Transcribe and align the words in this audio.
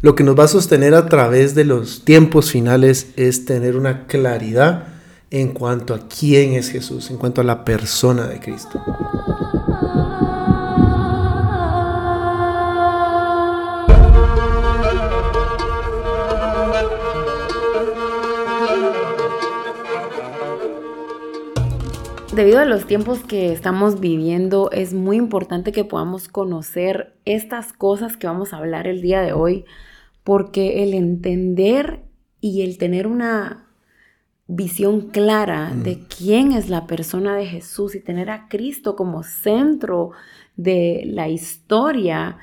lo 0.00 0.14
que 0.14 0.22
nos 0.22 0.38
va 0.38 0.44
a 0.44 0.48
sostener 0.48 0.94
a 0.94 1.06
través 1.06 1.54
de 1.54 1.64
los 1.64 2.04
tiempos 2.04 2.52
finales 2.52 3.12
es 3.16 3.44
tener 3.44 3.76
una 3.76 4.06
claridad 4.06 4.84
en 5.30 5.48
cuanto 5.52 5.92
a 5.92 6.08
quién 6.08 6.52
es 6.52 6.70
Jesús, 6.70 7.10
en 7.10 7.16
cuanto 7.16 7.40
a 7.40 7.44
la 7.44 7.64
persona 7.64 8.28
de 8.28 8.38
Cristo. 8.38 8.80
Debido 22.38 22.60
a 22.60 22.64
los 22.64 22.86
tiempos 22.86 23.18
que 23.18 23.52
estamos 23.52 23.98
viviendo, 23.98 24.70
es 24.70 24.94
muy 24.94 25.16
importante 25.16 25.72
que 25.72 25.82
podamos 25.82 26.28
conocer 26.28 27.12
estas 27.24 27.72
cosas 27.72 28.16
que 28.16 28.28
vamos 28.28 28.52
a 28.52 28.58
hablar 28.58 28.86
el 28.86 29.02
día 29.02 29.20
de 29.22 29.32
hoy, 29.32 29.64
porque 30.28 30.82
el 30.82 30.92
entender 30.92 32.02
y 32.38 32.60
el 32.60 32.76
tener 32.76 33.06
una 33.06 33.66
visión 34.46 35.08
clara 35.08 35.70
mm. 35.70 35.82
de 35.84 36.00
quién 36.06 36.52
es 36.52 36.68
la 36.68 36.86
persona 36.86 37.34
de 37.34 37.46
Jesús 37.46 37.94
y 37.94 38.00
tener 38.00 38.28
a 38.28 38.46
Cristo 38.46 38.94
como 38.94 39.22
centro 39.22 40.10
de 40.54 41.04
la 41.06 41.30
historia 41.30 42.36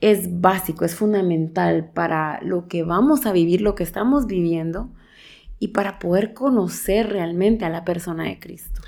es 0.00 0.40
básico, 0.40 0.84
es 0.84 0.96
fundamental 0.96 1.92
para 1.94 2.42
lo 2.42 2.66
que 2.66 2.82
vamos 2.82 3.24
a 3.24 3.30
vivir, 3.30 3.60
lo 3.60 3.76
que 3.76 3.84
estamos 3.84 4.26
viviendo 4.26 4.90
y 5.60 5.68
para 5.68 6.00
poder 6.00 6.34
conocer 6.34 7.08
realmente 7.08 7.64
a 7.64 7.70
la 7.70 7.84
persona 7.84 8.24
de 8.24 8.40
Cristo. 8.40 8.80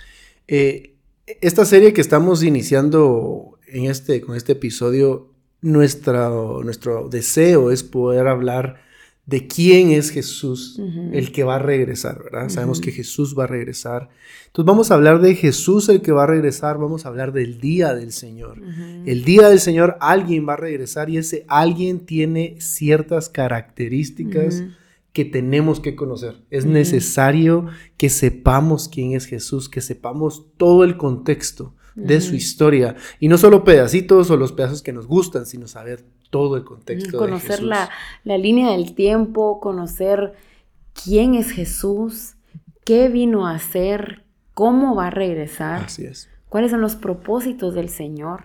Eh, 0.48 0.96
esta 1.40 1.64
serie 1.64 1.92
que 1.92 2.00
estamos 2.00 2.42
iniciando 2.42 3.60
en 3.68 3.84
este, 3.84 4.20
con 4.20 4.34
este 4.34 4.54
episodio, 4.54 5.29
nuestro 5.62 7.08
deseo 7.10 7.70
es 7.70 7.82
poder 7.82 8.26
hablar 8.26 8.88
de 9.26 9.46
quién 9.46 9.90
es 9.92 10.10
Jesús, 10.10 10.80
el 11.12 11.30
que 11.30 11.44
va 11.44 11.56
a 11.56 11.58
regresar, 11.60 12.20
¿verdad? 12.24 12.48
Sabemos 12.48 12.80
que 12.80 12.90
Jesús 12.90 13.36
va 13.38 13.44
a 13.44 13.46
regresar. 13.46 14.08
Entonces 14.46 14.66
vamos 14.66 14.90
a 14.90 14.94
hablar 14.94 15.20
de 15.20 15.36
Jesús, 15.36 15.88
el 15.88 16.02
que 16.02 16.10
va 16.10 16.24
a 16.24 16.26
regresar, 16.26 16.78
vamos 16.78 17.04
a 17.04 17.10
hablar 17.10 17.32
del 17.32 17.60
día 17.60 17.94
del 17.94 18.10
Señor. 18.12 18.60
El 19.06 19.24
día 19.24 19.48
del 19.48 19.60
Señor 19.60 19.96
alguien 20.00 20.48
va 20.48 20.54
a 20.54 20.56
regresar 20.56 21.10
y 21.10 21.18
ese 21.18 21.44
alguien 21.46 22.00
tiene 22.00 22.56
ciertas 22.58 23.28
características 23.28 24.64
que 25.12 25.24
tenemos 25.24 25.78
que 25.78 25.94
conocer. 25.94 26.42
Es 26.50 26.64
necesario 26.66 27.66
que 27.96 28.08
sepamos 28.08 28.88
quién 28.88 29.12
es 29.12 29.26
Jesús, 29.26 29.68
que 29.68 29.80
sepamos 29.80 30.46
todo 30.56 30.82
el 30.82 30.96
contexto 30.96 31.74
de 31.94 32.20
su 32.20 32.34
historia 32.34 32.96
y 33.18 33.28
no 33.28 33.38
solo 33.38 33.64
pedacitos 33.64 34.30
o 34.30 34.36
los 34.36 34.52
pedazos 34.52 34.82
que 34.82 34.92
nos 34.92 35.06
gustan, 35.06 35.46
sino 35.46 35.66
saber 35.66 36.04
todo 36.30 36.56
el 36.56 36.64
contexto. 36.64 37.18
Conocer 37.18 37.42
de 37.42 37.54
Jesús. 37.56 37.68
La, 37.68 37.90
la 38.24 38.38
línea 38.38 38.70
del 38.72 38.94
tiempo, 38.94 39.60
conocer 39.60 40.34
quién 41.04 41.34
es 41.34 41.50
Jesús, 41.50 42.34
qué 42.84 43.08
vino 43.08 43.46
a 43.46 43.54
hacer, 43.54 44.24
cómo 44.54 44.94
va 44.94 45.08
a 45.08 45.10
regresar. 45.10 45.84
Así 45.84 46.04
es. 46.04 46.28
Cuáles 46.48 46.70
son 46.70 46.80
los 46.80 46.96
propósitos 46.96 47.74
del 47.74 47.88
Señor 47.88 48.44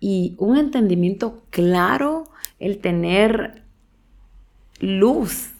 y 0.00 0.34
un 0.38 0.56
entendimiento 0.56 1.42
claro, 1.50 2.24
el 2.58 2.78
tener 2.78 3.62
luz 4.80 5.50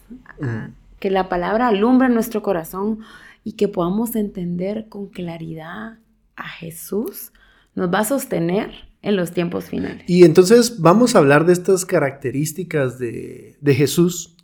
que 0.99 1.09
la 1.09 1.29
palabra 1.29 1.67
alumbra 1.67 2.09
nuestro 2.09 2.41
corazón 2.41 2.99
y 3.43 3.53
que 3.53 3.67
podamos 3.67 4.15
entender 4.15 4.87
con 4.89 5.07
claridad 5.07 5.97
a 6.37 6.47
Jesús, 6.47 7.31
nos 7.75 7.93
va 7.93 7.99
a 7.99 8.05
sostener 8.05 8.71
en 9.01 9.15
los 9.15 9.31
tiempos 9.31 9.65
finales. 9.65 10.03
Y 10.07 10.23
entonces 10.23 10.79
vamos 10.79 11.15
a 11.15 11.19
hablar 11.19 11.45
de 11.45 11.53
estas 11.53 11.85
características 11.85 12.97
de, 12.99 13.57
Jesús, 13.65 14.35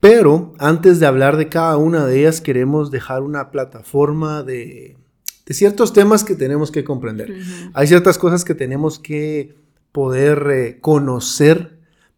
pero 0.00 0.54
antes 0.58 1.00
de 1.00 1.06
hablar 1.06 1.36
de 1.36 1.48
cada 1.48 1.76
una 1.76 2.06
de 2.06 2.20
ellas 2.20 2.40
queremos 2.40 2.90
dejar 2.90 3.22
una 3.22 3.50
plataforma 3.50 4.42
de, 4.42 4.96
ciertos 5.46 5.92
temas 5.92 6.24
que 6.24 6.34
tenemos 6.34 6.70
que 6.70 6.84
comprender. 6.84 7.34
Hay 7.74 7.86
ciertas 7.86 8.18
cosas 8.18 8.44
que 8.44 8.54
tenemos 8.54 8.98
que 8.98 9.56
poder 9.92 10.46
eh, 10.50 10.80
conocer 10.80 11.73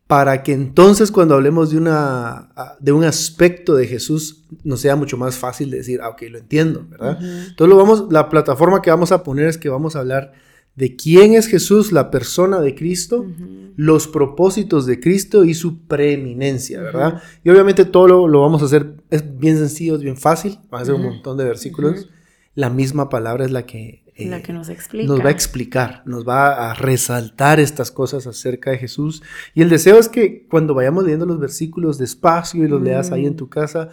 para 0.06 0.44
que 0.44 0.53
entonces 0.53 1.11
cuando 1.11 1.34
hablemos 1.34 1.71
de, 1.71 1.78
una, 1.78 2.49
de 2.78 2.93
un 2.93 3.03
aspecto 3.03 3.75
de 3.75 3.87
Jesús 3.87 4.44
nos 4.62 4.81
sea 4.81 4.94
mucho 4.94 5.17
más 5.17 5.37
fácil 5.37 5.71
decir, 5.71 6.00
ah, 6.00 6.11
ok, 6.11 6.22
lo 6.31 6.39
entiendo, 6.39 6.87
¿verdad? 6.89 7.19
Entonces 7.21 7.69
lo 7.69 7.77
vamos, 7.77 8.06
la 8.11 8.28
plataforma 8.28 8.83
que 8.83 8.91
vamos 8.91 9.11
a 9.11 9.25
poner 9.25 9.49
es 9.49 9.59
que 9.59 9.69
vamos 9.69 9.97
a 9.97 10.00
hablar 10.00 10.33
de 10.77 10.94
quién 10.94 11.33
es 11.33 11.49
Jesús, 11.49 11.91
la 11.91 12.11
persona 12.11 12.61
de 12.61 12.75
Cristo, 12.75 13.27
los 13.75 14.06
propósitos 14.06 14.87
de 14.87 15.00
Cristo 15.00 15.44
y 15.44 15.55
su 15.55 15.87
preeminencia, 15.87 16.83
¿verdad? 16.83 17.23
Y 17.43 17.50
obviamente 17.50 17.84
todo 17.84 18.06
lo, 18.06 18.28
lo, 18.28 18.43
vamos 18.43 18.62
a 18.62 18.67
hacer, 18.67 18.94
es 19.11 19.38
bien 19.38 19.56
sencillo, 19.56 19.97
es 19.97 20.03
bien 20.03 20.19
fácil, 20.19 20.59
va 20.73 20.81
a 20.81 20.84
ser 20.84 20.94
un 20.94 21.03
montón 21.03 21.37
de 21.37 21.44
versículos. 21.44 22.09
La 22.55 22.71
misma 22.71 23.09
palabra 23.09 23.44
es 23.44 23.50
la 23.50 23.67
que 23.67 24.06
la 24.19 24.43
que 24.43 24.53
nos 24.53 24.69
explica. 24.69 25.06
Nos 25.06 25.21
va 25.21 25.28
a 25.28 25.32
explicar, 25.32 26.03
nos 26.06 26.27
va 26.27 26.71
a 26.71 26.75
resaltar 26.75 27.60
estas 27.60 27.91
cosas 27.91 28.27
acerca 28.27 28.71
de 28.71 28.78
Jesús. 28.78 29.22
Y 29.54 29.62
el 29.62 29.69
deseo 29.69 29.99
es 29.99 30.09
que 30.09 30.47
cuando 30.49 30.75
vayamos 30.75 31.04
leyendo 31.04 31.27
los 31.27 31.38
versículos 31.38 31.99
despacio 31.99 32.65
y 32.65 32.69
los 32.69 32.81
leas 32.81 33.12
ahí 33.12 33.26
en 33.26 33.34
mm. 33.34 33.37
tu 33.37 33.49
casa, 33.49 33.91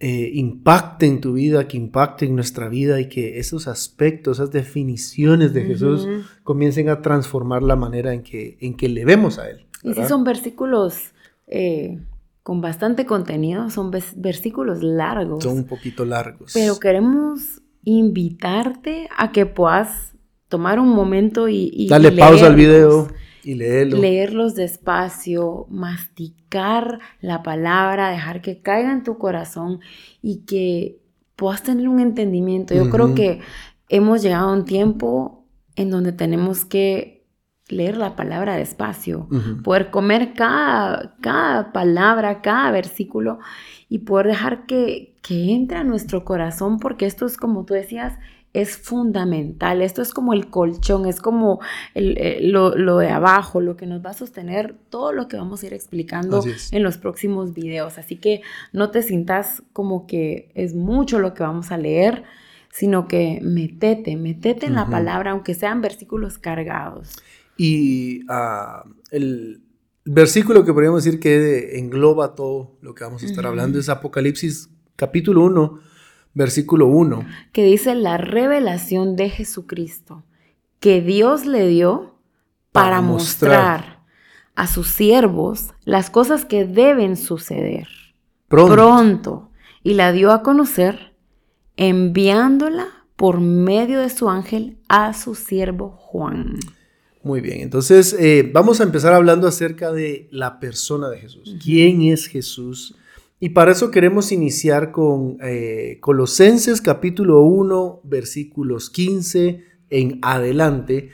eh, 0.00 0.32
impacten 0.34 1.20
tu 1.20 1.34
vida, 1.34 1.68
que 1.68 1.76
impacten 1.76 2.34
nuestra 2.34 2.68
vida 2.68 3.00
y 3.00 3.08
que 3.08 3.38
esos 3.38 3.68
aspectos, 3.68 4.38
esas 4.38 4.50
definiciones 4.50 5.54
de 5.54 5.62
Jesús 5.62 6.08
comiencen 6.42 6.88
a 6.88 7.02
transformar 7.02 7.62
la 7.62 7.76
manera 7.76 8.12
en 8.12 8.24
que, 8.24 8.58
en 8.60 8.76
que 8.76 8.88
le 8.88 9.04
vemos 9.04 9.38
a 9.38 9.48
Él. 9.48 9.64
Y 9.84 9.94
si 9.94 10.04
son 10.04 10.24
versículos 10.24 11.12
eh, 11.46 12.00
con 12.42 12.60
bastante 12.60 13.06
contenido, 13.06 13.70
son 13.70 13.92
versículos 14.16 14.82
largos. 14.82 15.44
Son 15.44 15.58
un 15.58 15.64
poquito 15.64 16.04
largos. 16.04 16.50
Pero 16.52 16.80
queremos 16.80 17.61
invitarte 17.84 19.08
a 19.16 19.32
que 19.32 19.46
puedas 19.46 20.14
tomar 20.48 20.78
un 20.78 20.90
momento 20.90 21.48
y... 21.48 21.70
y 21.72 21.88
Dale 21.88 22.12
pausa 22.12 22.46
al 22.46 22.54
video 22.54 23.08
y 23.44 23.54
leerlo. 23.54 23.98
Leerlos 23.98 24.54
despacio, 24.54 25.66
masticar 25.68 27.00
la 27.20 27.42
palabra, 27.42 28.10
dejar 28.10 28.40
que 28.40 28.60
caiga 28.60 28.92
en 28.92 29.02
tu 29.02 29.18
corazón 29.18 29.80
y 30.20 30.44
que 30.44 31.00
puedas 31.36 31.62
tener 31.62 31.88
un 31.88 32.00
entendimiento. 32.00 32.74
Yo 32.74 32.90
creo 32.90 33.14
que 33.14 33.40
hemos 33.88 34.22
llegado 34.22 34.50
a 34.50 34.52
un 34.52 34.64
tiempo 34.64 35.44
en 35.74 35.90
donde 35.90 36.12
tenemos 36.12 36.64
que 36.64 37.21
leer 37.68 37.96
la 37.96 38.16
palabra 38.16 38.56
despacio, 38.56 39.28
poder 39.64 39.90
comer 39.90 40.34
cada, 40.34 41.14
cada 41.20 41.72
palabra, 41.72 42.42
cada 42.42 42.70
versículo 42.70 43.38
y 43.88 44.00
poder 44.00 44.26
dejar 44.26 44.66
que, 44.66 45.14
que 45.22 45.52
entre 45.52 45.78
a 45.78 45.84
nuestro 45.84 46.24
corazón, 46.24 46.78
porque 46.78 47.06
esto 47.06 47.26
es 47.26 47.36
como 47.36 47.64
tú 47.64 47.74
decías, 47.74 48.18
es 48.52 48.76
fundamental. 48.76 49.82
Esto 49.82 50.02
es 50.02 50.12
como 50.12 50.32
el 50.32 50.48
colchón, 50.48 51.06
es 51.06 51.20
como 51.20 51.60
eh, 51.94 52.40
lo, 52.42 52.70
de 52.98 53.10
abajo, 53.10 53.60
lo 53.60 53.76
que 53.76 53.86
nos 53.86 54.04
va 54.04 54.10
a 54.10 54.14
sostener 54.14 54.74
todo 54.90 55.12
lo 55.12 55.28
que 55.28 55.36
vamos 55.36 55.62
a 55.62 55.66
ir 55.66 55.74
explicando 55.74 56.42
en 56.70 56.82
los 56.82 56.98
próximos 56.98 57.54
videos. 57.54 57.98
Así 57.98 58.16
que 58.16 58.42
no 58.72 58.90
te 58.90 59.02
sientas 59.02 59.62
como 59.72 60.06
que 60.06 60.50
es 60.54 60.74
mucho 60.74 61.18
lo 61.18 61.34
que 61.34 61.42
vamos 61.42 61.72
a 61.72 61.78
leer, 61.78 62.24
sino 62.70 63.08
que 63.08 63.40
metete, 63.42 64.16
metete 64.16 64.66
en 64.66 64.74
la 64.74 64.86
palabra, 64.86 65.32
aunque 65.32 65.54
sean 65.54 65.80
versículos 65.80 66.38
cargados. 66.38 67.16
Y 67.56 68.24
ah, 68.28 68.84
el, 69.10 69.62
versículo 70.04 70.64
que 70.64 70.72
podríamos 70.72 71.04
decir 71.04 71.20
que 71.20 71.78
engloba 71.78 72.34
todo 72.34 72.76
lo 72.80 72.94
que 72.94 73.04
vamos 73.04 73.22
a 73.22 73.26
estar 73.26 73.46
hablando 73.46 73.78
es 73.78 73.88
Apocalipsis 73.88 74.68
capítulo 74.96 75.44
1, 75.44 75.80
versículo 76.34 76.86
1. 76.86 77.24
Que 77.52 77.64
dice 77.64 77.94
la 77.94 78.18
revelación 78.18 79.16
de 79.16 79.30
Jesucristo 79.30 80.24
que 80.80 81.00
Dios 81.00 81.46
le 81.46 81.68
dio 81.68 82.16
para, 82.72 83.00
mostrar. 83.00 84.02
a 84.56 84.66
sus 84.66 84.88
siervos 84.88 85.74
las 85.84 86.10
cosas 86.10 86.44
que 86.44 86.64
deben 86.64 87.16
suceder 87.16 87.86
pronto. 88.48 88.72
pronto 88.74 89.50
y 89.82 89.94
la 89.94 90.12
dio 90.12 90.32
a 90.32 90.42
conocer 90.42 91.14
enviándola 91.76 92.88
por 93.16 93.40
medio 93.40 94.00
de 94.00 94.10
su 94.10 94.28
ángel 94.28 94.78
a 94.88 95.12
su 95.14 95.34
siervo 95.34 95.90
Juan. 95.90 96.58
Muy 97.24 97.40
bien, 97.40 97.60
entonces 97.60 98.16
eh, 98.18 98.50
vamos 98.52 98.80
a 98.80 98.84
empezar 98.84 99.12
hablando 99.12 99.46
acerca 99.46 99.92
de 99.92 100.28
la 100.32 100.58
persona 100.58 101.08
de 101.08 101.18
Jesús. 101.18 101.56
¿Quién 101.62 102.02
es 102.02 102.26
Jesús? 102.26 102.96
Y 103.38 103.50
para 103.50 103.72
eso 103.72 103.92
queremos 103.92 104.32
iniciar 104.32 104.90
con 104.90 105.36
eh, 105.40 105.98
Colosenses 106.00 106.80
capítulo 106.80 107.42
1, 107.42 108.00
versículos 108.02 108.90
15 108.90 109.64
en 109.90 110.18
adelante. 110.22 111.10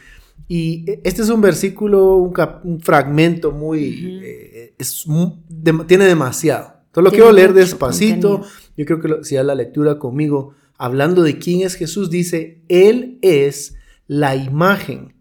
Y 0.47 0.87
este 1.05 1.21
es 1.21 1.29
un 1.29 1.43
versículo, 1.43 2.17
un, 2.17 2.81
fragmento 2.81 3.53
muy, 3.53 4.21
eh, 4.25 4.75
tiene 5.87 6.07
demasiado. 6.07 6.73
Entonces 6.87 7.05
lo 7.05 7.11
quiero 7.11 7.33
leer 7.33 7.53
despacito. 7.53 8.43
Yo 8.79 8.87
creo 8.87 9.01
que 9.01 9.25
si 9.25 9.35
da 9.35 9.43
la 9.43 9.55
lectura 9.55 9.99
conmigo, 9.99 10.55
hablando 10.79 11.23
de 11.23 11.39
quién 11.39 11.61
es 11.61 11.75
Jesús, 11.75 12.09
dice, 12.09 12.63
Él 12.69 13.19
es 13.21 13.75
la 14.07 14.37
imagen 14.37 15.18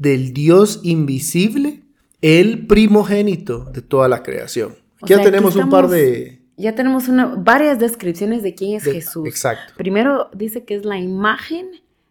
del 0.00 0.32
Dios 0.32 0.80
invisible, 0.82 1.82
el 2.22 2.66
primogénito 2.66 3.66
de 3.66 3.82
toda 3.82 4.08
la 4.08 4.22
creación. 4.22 4.74
Aquí 5.02 5.12
ya 5.12 5.22
tenemos 5.22 5.54
un 5.56 5.68
par 5.68 5.88
de... 5.88 6.40
Ya 6.56 6.74
tenemos 6.74 7.08
una, 7.08 7.26
varias 7.26 7.78
descripciones 7.78 8.42
de 8.42 8.54
quién 8.54 8.76
es 8.76 8.84
Jesús. 8.84 9.26
Exacto. 9.26 9.74
Primero 9.76 10.30
dice 10.34 10.64
que 10.64 10.74
es 10.74 10.84
la 10.84 10.98
imagen 10.98 11.66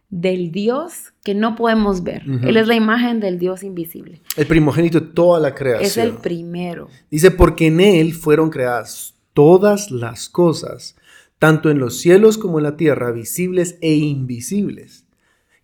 del 0.08 0.52
Dios 0.52 1.12
que 1.24 1.34
no 1.34 1.56
podemos 1.56 2.02
ver. 2.02 2.22
Él 2.42 2.56
es 2.56 2.66
la 2.66 2.74
imagen 2.74 3.20
del 3.20 3.38
Dios 3.38 3.62
invisible. 3.62 4.22
El 4.36 4.46
primogénito 4.46 5.00
de 5.00 5.06
toda 5.06 5.40
la 5.40 5.54
creación. 5.54 5.86
Es 5.86 5.96
el 5.96 6.14
primero. 6.14 6.88
Dice, 7.10 7.30
porque 7.30 7.66
en 7.66 7.80
Él 7.80 8.12
fueron 8.12 8.50
creadas 8.50 9.14
todas 9.34 9.90
las 9.90 10.28
cosas, 10.28 10.96
tanto 11.38 11.70
en 11.70 11.78
los 11.78 11.98
cielos 11.98 12.38
como 12.38 12.58
en 12.58 12.64
la 12.64 12.76
tierra, 12.76 13.12
visibles 13.12 13.78
e 13.80 13.94
invisibles, 13.94 15.06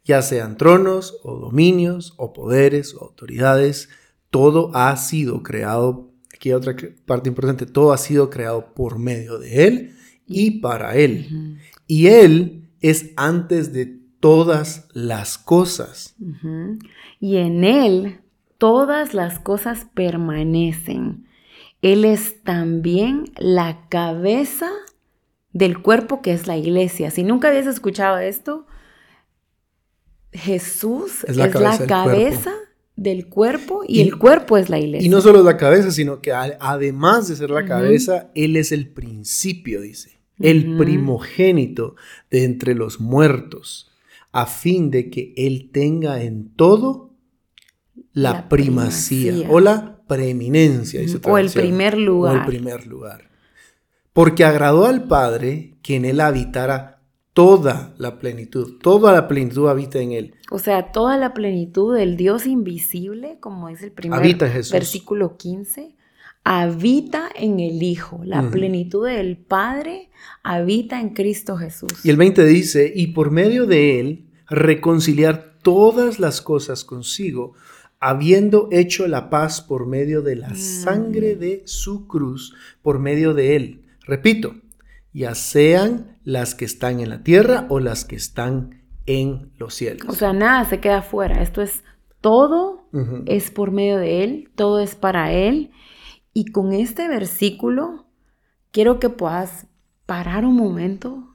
ya 0.06 0.22
sean 0.22 0.56
tronos 0.56 1.18
o 1.24 1.36
dominios 1.36 2.14
o 2.16 2.32
poderes 2.32 2.94
o 2.94 3.02
autoridades, 3.04 3.90
todo 4.30 4.70
ha 4.74 4.96
sido 4.96 5.42
creado, 5.42 6.12
aquí 6.32 6.50
hay 6.50 6.54
otra 6.54 6.76
parte 7.04 7.28
importante, 7.28 7.66
todo 7.66 7.92
ha 7.92 7.98
sido 7.98 8.30
creado 8.30 8.72
por 8.72 8.98
medio 8.98 9.38
de 9.38 9.66
Él 9.66 9.96
y 10.26 10.60
para 10.60 10.96
Él. 10.96 11.58
Y 11.88 12.06
Él 12.06 12.68
es 12.80 13.10
antes 13.16 13.72
de 13.72 13.98
todas 14.20 14.88
las 14.92 15.38
cosas. 15.38 16.14
Y 17.20 17.36
en 17.36 17.64
Él 17.64 18.20
todas 18.58 19.12
las 19.12 19.40
cosas 19.40 19.86
permanecen. 19.92 21.26
Él 21.82 22.04
es 22.04 22.42
también 22.42 23.24
la 23.36 23.88
cabeza 23.88 24.70
del 25.52 25.82
cuerpo 25.82 26.22
que 26.22 26.32
es 26.32 26.46
la 26.46 26.56
iglesia. 26.56 27.10
Si 27.10 27.24
nunca 27.24 27.48
habías 27.48 27.66
escuchado 27.66 28.18
esto, 28.18 28.66
Jesús 30.32 31.24
es 31.24 31.36
la 31.36 31.50
cabeza, 31.50 32.52
del, 32.96 33.28
cuerpo. 33.28 33.82
y, 33.86 34.00
el 34.00 34.16
cuerpo 34.18 34.56
es 34.56 34.68
la 34.68 34.78
iglesia. 34.78 35.06
Y 35.06 35.08
no 35.08 35.20
solo 35.20 35.42
la 35.42 35.56
cabeza, 35.56 35.90
sino 35.90 36.20
que 36.20 36.32
además 36.32 37.28
de 37.28 37.36
ser 37.36 37.50
la 37.50 37.64
cabeza, 37.64 38.30
Él 38.34 38.56
es 38.56 38.72
el 38.72 38.88
principio, 38.88 39.80
dice, 39.80 40.18
el 40.38 40.76
primogénito 40.76 41.96
de 42.30 42.44
entre 42.44 42.74
los 42.74 43.00
muertos 43.00 43.92
a 44.32 44.44
fin 44.44 44.90
de 44.90 45.08
que 45.08 45.32
Él 45.36 45.70
tenga 45.72 46.22
en 46.22 46.50
todo 46.54 47.14
la, 48.12 48.48
primacía, 48.48 49.34
o 49.48 49.60
la 49.60 50.02
preeminencia. 50.06 51.00
o 51.24 51.38
el 51.38 51.50
primer 51.50 51.96
lugar. 51.96 52.34
O 52.34 52.40
el 52.40 52.46
primer 52.46 52.86
lugar. 52.86 53.30
Porque 54.12 54.44
agradó 54.44 54.86
al 54.86 55.04
Padre 55.04 55.74
que 55.82 55.96
en 55.96 56.04
Él 56.04 56.20
habitara 56.20 56.95
toda 57.36 57.94
la 57.98 58.18
plenitud. 58.18 58.78
Toda 58.80 59.12
la 59.12 59.28
plenitud 59.28 59.68
habita 59.68 59.98
en 59.98 60.12
Él. 60.12 60.34
O 60.50 60.58
sea, 60.58 60.90
toda 60.90 61.18
la 61.18 61.34
plenitud 61.34 61.94
del 61.94 62.16
Dios 62.16 62.46
invisible, 62.46 63.36
como 63.40 63.68
dice 63.68 63.84
el 63.84 63.92
primer 63.92 64.22
versículo 64.72 65.36
15, 65.36 65.94
habita 66.44 67.28
en 67.34 67.60
el 67.60 67.82
Hijo. 67.82 68.22
La 68.24 68.48
plenitud 68.50 69.06
del 69.06 69.36
Padre 69.36 70.08
habita 70.42 70.98
en 70.98 71.10
Cristo 71.10 71.58
Jesús. 71.58 71.92
Y 72.02 72.08
el 72.08 72.16
20 72.16 72.42
dice, 72.46 72.90
y 72.96 73.08
por 73.08 73.30
medio 73.30 73.66
de 73.66 74.00
Él 74.00 74.30
reconciliar 74.48 75.58
todas 75.60 76.18
las 76.18 76.40
cosas 76.40 76.84
consigo, 76.84 77.52
habiendo 78.00 78.70
hecho 78.72 79.06
la 79.08 79.28
paz 79.28 79.60
por 79.60 79.86
medio 79.86 80.22
de 80.22 80.36
la 80.36 80.48
mm. 80.48 80.56
sangre 80.56 81.36
de 81.36 81.64
su 81.66 82.06
cruz, 82.06 82.54
por 82.80 82.98
medio 82.98 83.34
de 83.34 83.56
él. 83.56 83.82
Repito, 84.06 84.54
ya 85.16 85.34
sean 85.34 86.18
las 86.24 86.54
que 86.54 86.66
están 86.66 87.00
en 87.00 87.08
la 87.08 87.22
tierra 87.22 87.64
o 87.70 87.80
las 87.80 88.04
que 88.04 88.16
están 88.16 88.82
en 89.06 89.50
los 89.56 89.72
cielos. 89.72 90.06
O 90.10 90.12
sea, 90.12 90.34
nada 90.34 90.66
se 90.66 90.78
queda 90.78 91.00
fuera. 91.00 91.40
Esto 91.40 91.62
es 91.62 91.82
todo, 92.20 92.86
es 93.24 93.50
por 93.50 93.70
medio 93.70 93.96
de 93.96 94.24
él, 94.24 94.50
todo 94.56 94.78
es 94.78 94.94
para 94.94 95.32
él. 95.32 95.70
Y 96.34 96.44
con 96.52 96.74
este 96.74 97.08
versículo, 97.08 98.04
quiero 98.72 99.00
que 99.00 99.08
puedas 99.08 99.68
parar 100.04 100.44
un 100.44 100.54
momento 100.54 101.34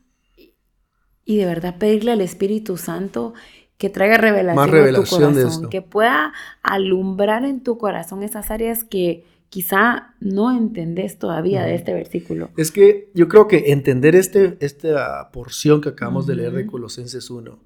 y 1.26 1.38
de 1.38 1.46
verdad 1.48 1.80
pedirle 1.80 2.12
al 2.12 2.22
Espíritu 2.22 2.78
Santo 2.78 3.34
que 3.80 3.90
traiga 3.90 4.18
revelación, 4.18 4.60
a 4.60 5.02
tu 5.02 5.10
corazón, 5.10 5.70
que 5.72 5.82
pueda 5.82 6.34
alumbrar 6.62 7.46
en 7.46 7.64
tu 7.64 7.80
corazón 7.80 8.22
esas 8.22 8.52
áreas 8.52 8.84
que 8.84 9.26
quizá 9.52 10.16
no 10.22 10.50
entendés 10.58 11.20
todavía 11.20 11.64
de 11.64 11.76
este 11.76 11.94
versículo. 11.94 12.50
Es 12.56 12.72
que 12.72 13.12
yo 13.14 13.28
creo 13.28 13.50
que 13.50 13.74
entender 13.74 14.16
este, 14.16 14.58
esta 14.62 15.30
porción 15.32 15.82
que 15.82 15.90
acabamos 15.90 16.26
de 16.26 16.38
leer 16.38 16.54
de 16.54 16.66
Colosenses 16.66 17.30
1 17.30 17.60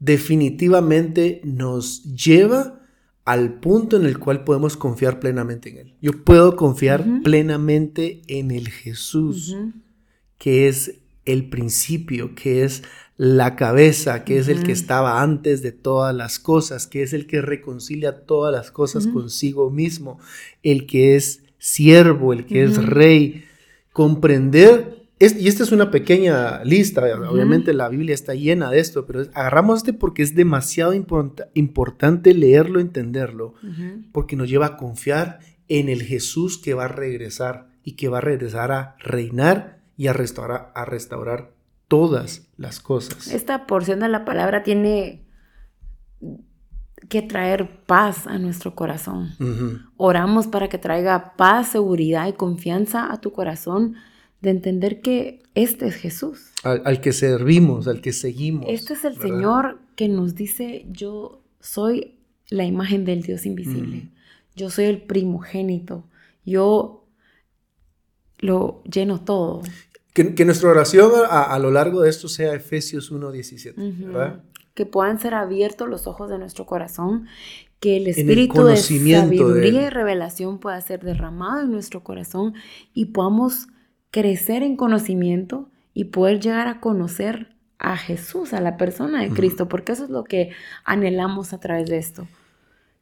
definitivamente 0.00 1.40
nos 1.44 2.02
lleva 2.02 2.80
al 3.24 3.60
punto 3.60 3.96
en 3.96 4.06
el 4.06 4.18
cual 4.18 4.42
podemos 4.42 4.76
confiar 4.76 5.20
plenamente 5.20 5.68
en 5.68 5.76
Él. 5.78 5.94
Yo 6.02 6.24
puedo 6.24 6.56
confiar 6.56 7.06
plenamente 7.22 8.22
en 8.26 8.50
el 8.50 8.68
Jesús, 8.68 9.56
que 10.36 10.66
es 10.66 10.98
el 11.26 11.48
principio, 11.48 12.34
que 12.34 12.64
es 12.64 12.82
la 13.20 13.54
cabeza, 13.54 14.24
que 14.24 14.38
es 14.38 14.48
el 14.48 14.62
que 14.62 14.72
estaba 14.72 15.20
antes 15.20 15.60
de 15.60 15.72
todas 15.72 16.14
las 16.14 16.38
cosas, 16.38 16.86
que 16.86 17.02
es 17.02 17.12
el 17.12 17.26
que 17.26 17.42
reconcilia 17.42 18.24
todas 18.24 18.50
las 18.50 18.70
cosas 18.70 19.06
consigo 19.06 19.70
mismo, 19.70 20.18
el 20.62 20.86
que 20.86 21.16
es 21.16 21.42
siervo, 21.58 22.32
el 22.32 22.46
que 22.46 22.62
es 22.62 22.82
rey. 22.82 23.44
Comprender, 23.92 25.04
y 25.18 25.48
esta 25.48 25.64
es 25.64 25.70
una 25.70 25.90
pequeña 25.90 26.64
lista, 26.64 27.02
obviamente 27.30 27.74
la 27.74 27.90
Biblia 27.90 28.14
está 28.14 28.34
llena 28.34 28.70
de 28.70 28.78
esto, 28.78 29.04
pero 29.04 29.20
agarramos 29.34 29.80
este 29.80 29.92
porque 29.92 30.22
es 30.22 30.34
demasiado 30.34 30.94
importante 30.94 32.32
leerlo, 32.32 32.80
entenderlo, 32.80 33.52
porque 34.12 34.34
nos 34.34 34.48
lleva 34.48 34.64
a 34.64 34.76
confiar 34.78 35.40
en 35.68 35.90
el 35.90 36.04
Jesús 36.04 36.56
que 36.56 36.72
va 36.72 36.86
a 36.86 36.88
regresar 36.88 37.68
y 37.84 37.96
que 37.96 38.08
va 38.08 38.16
a 38.16 38.22
regresar 38.22 38.72
a 38.72 38.96
reinar 38.98 39.82
y 39.98 40.06
a 40.06 40.14
restaurar, 40.14 40.72
a 40.74 40.86
restaurar 40.86 41.59
todas 41.90 42.46
las 42.56 42.78
cosas. 42.78 43.26
Esta 43.26 43.66
porción 43.66 43.98
de 43.98 44.08
la 44.08 44.24
palabra 44.24 44.62
tiene 44.62 45.26
que 47.08 47.20
traer 47.20 47.84
paz 47.84 48.28
a 48.28 48.38
nuestro 48.38 48.76
corazón. 48.76 49.34
Oramos 49.96 50.46
para 50.46 50.68
que 50.68 50.78
traiga 50.78 51.34
paz, 51.36 51.72
seguridad 51.72 52.28
y 52.28 52.34
confianza 52.34 53.12
a 53.12 53.20
tu 53.20 53.32
corazón 53.32 53.96
de 54.40 54.50
entender 54.50 55.00
que 55.00 55.42
este 55.56 55.88
es 55.88 55.96
Jesús. 55.96 56.52
Al, 56.62 57.00
que 57.00 57.12
servimos, 57.12 57.88
al 57.88 58.00
que 58.00 58.12
seguimos. 58.12 58.66
Este 58.68 58.92
es 58.92 59.04
el 59.04 59.16
Señor 59.16 59.80
que 59.96 60.08
nos 60.08 60.36
dice, 60.36 60.86
yo 60.92 61.42
soy 61.58 62.20
la 62.50 62.64
imagen 62.64 63.04
del 63.04 63.22
Dios 63.22 63.46
invisible. 63.46 64.10
Yo 64.54 64.70
soy 64.70 64.84
el 64.84 65.02
primogénito. 65.02 66.04
Yo 66.44 67.08
lo 68.38 68.84
lleno 68.84 69.22
todo. 69.22 69.62
Que, 70.12 70.44
nuestra 70.44 70.70
oración 70.70 71.12
a, 71.30 71.58
lo 71.58 71.70
largo 71.70 72.02
de 72.02 72.10
esto 72.10 72.28
sea 72.28 72.54
Efesios 72.54 73.12
1.17, 73.12 74.40
Que 74.74 74.86
puedan 74.86 75.20
ser 75.20 75.34
abiertos 75.34 75.88
los 75.88 76.06
ojos 76.06 76.28
de 76.28 76.38
nuestro 76.38 76.66
corazón, 76.66 77.26
que 77.78 77.96
el 77.96 78.08
espíritu 78.08 78.64
de 78.64 78.76
sabiduría 78.76 79.82
y 79.82 79.90
revelación 79.90 80.58
pueda 80.58 80.80
ser 80.80 81.00
derramado 81.04 81.62
en 81.62 81.70
nuestro 81.70 82.02
corazón 82.02 82.54
y 82.92 83.06
podamos 83.06 83.68
crecer 84.10 84.62
en 84.62 84.76
conocimiento 84.76 85.70
y 85.94 86.04
poder 86.06 86.40
llegar 86.40 86.66
a 86.66 86.80
conocer 86.80 87.54
a 87.78 87.96
Jesús, 87.96 88.52
a 88.52 88.60
la 88.60 88.76
persona 88.76 89.22
de 89.22 89.30
Cristo, 89.30 89.68
porque 89.68 89.92
eso 89.92 90.04
es 90.04 90.10
lo 90.10 90.24
que 90.24 90.50
anhelamos 90.84 91.52
a 91.52 91.60
través 91.60 91.88
de 91.88 91.98
esto 91.98 92.26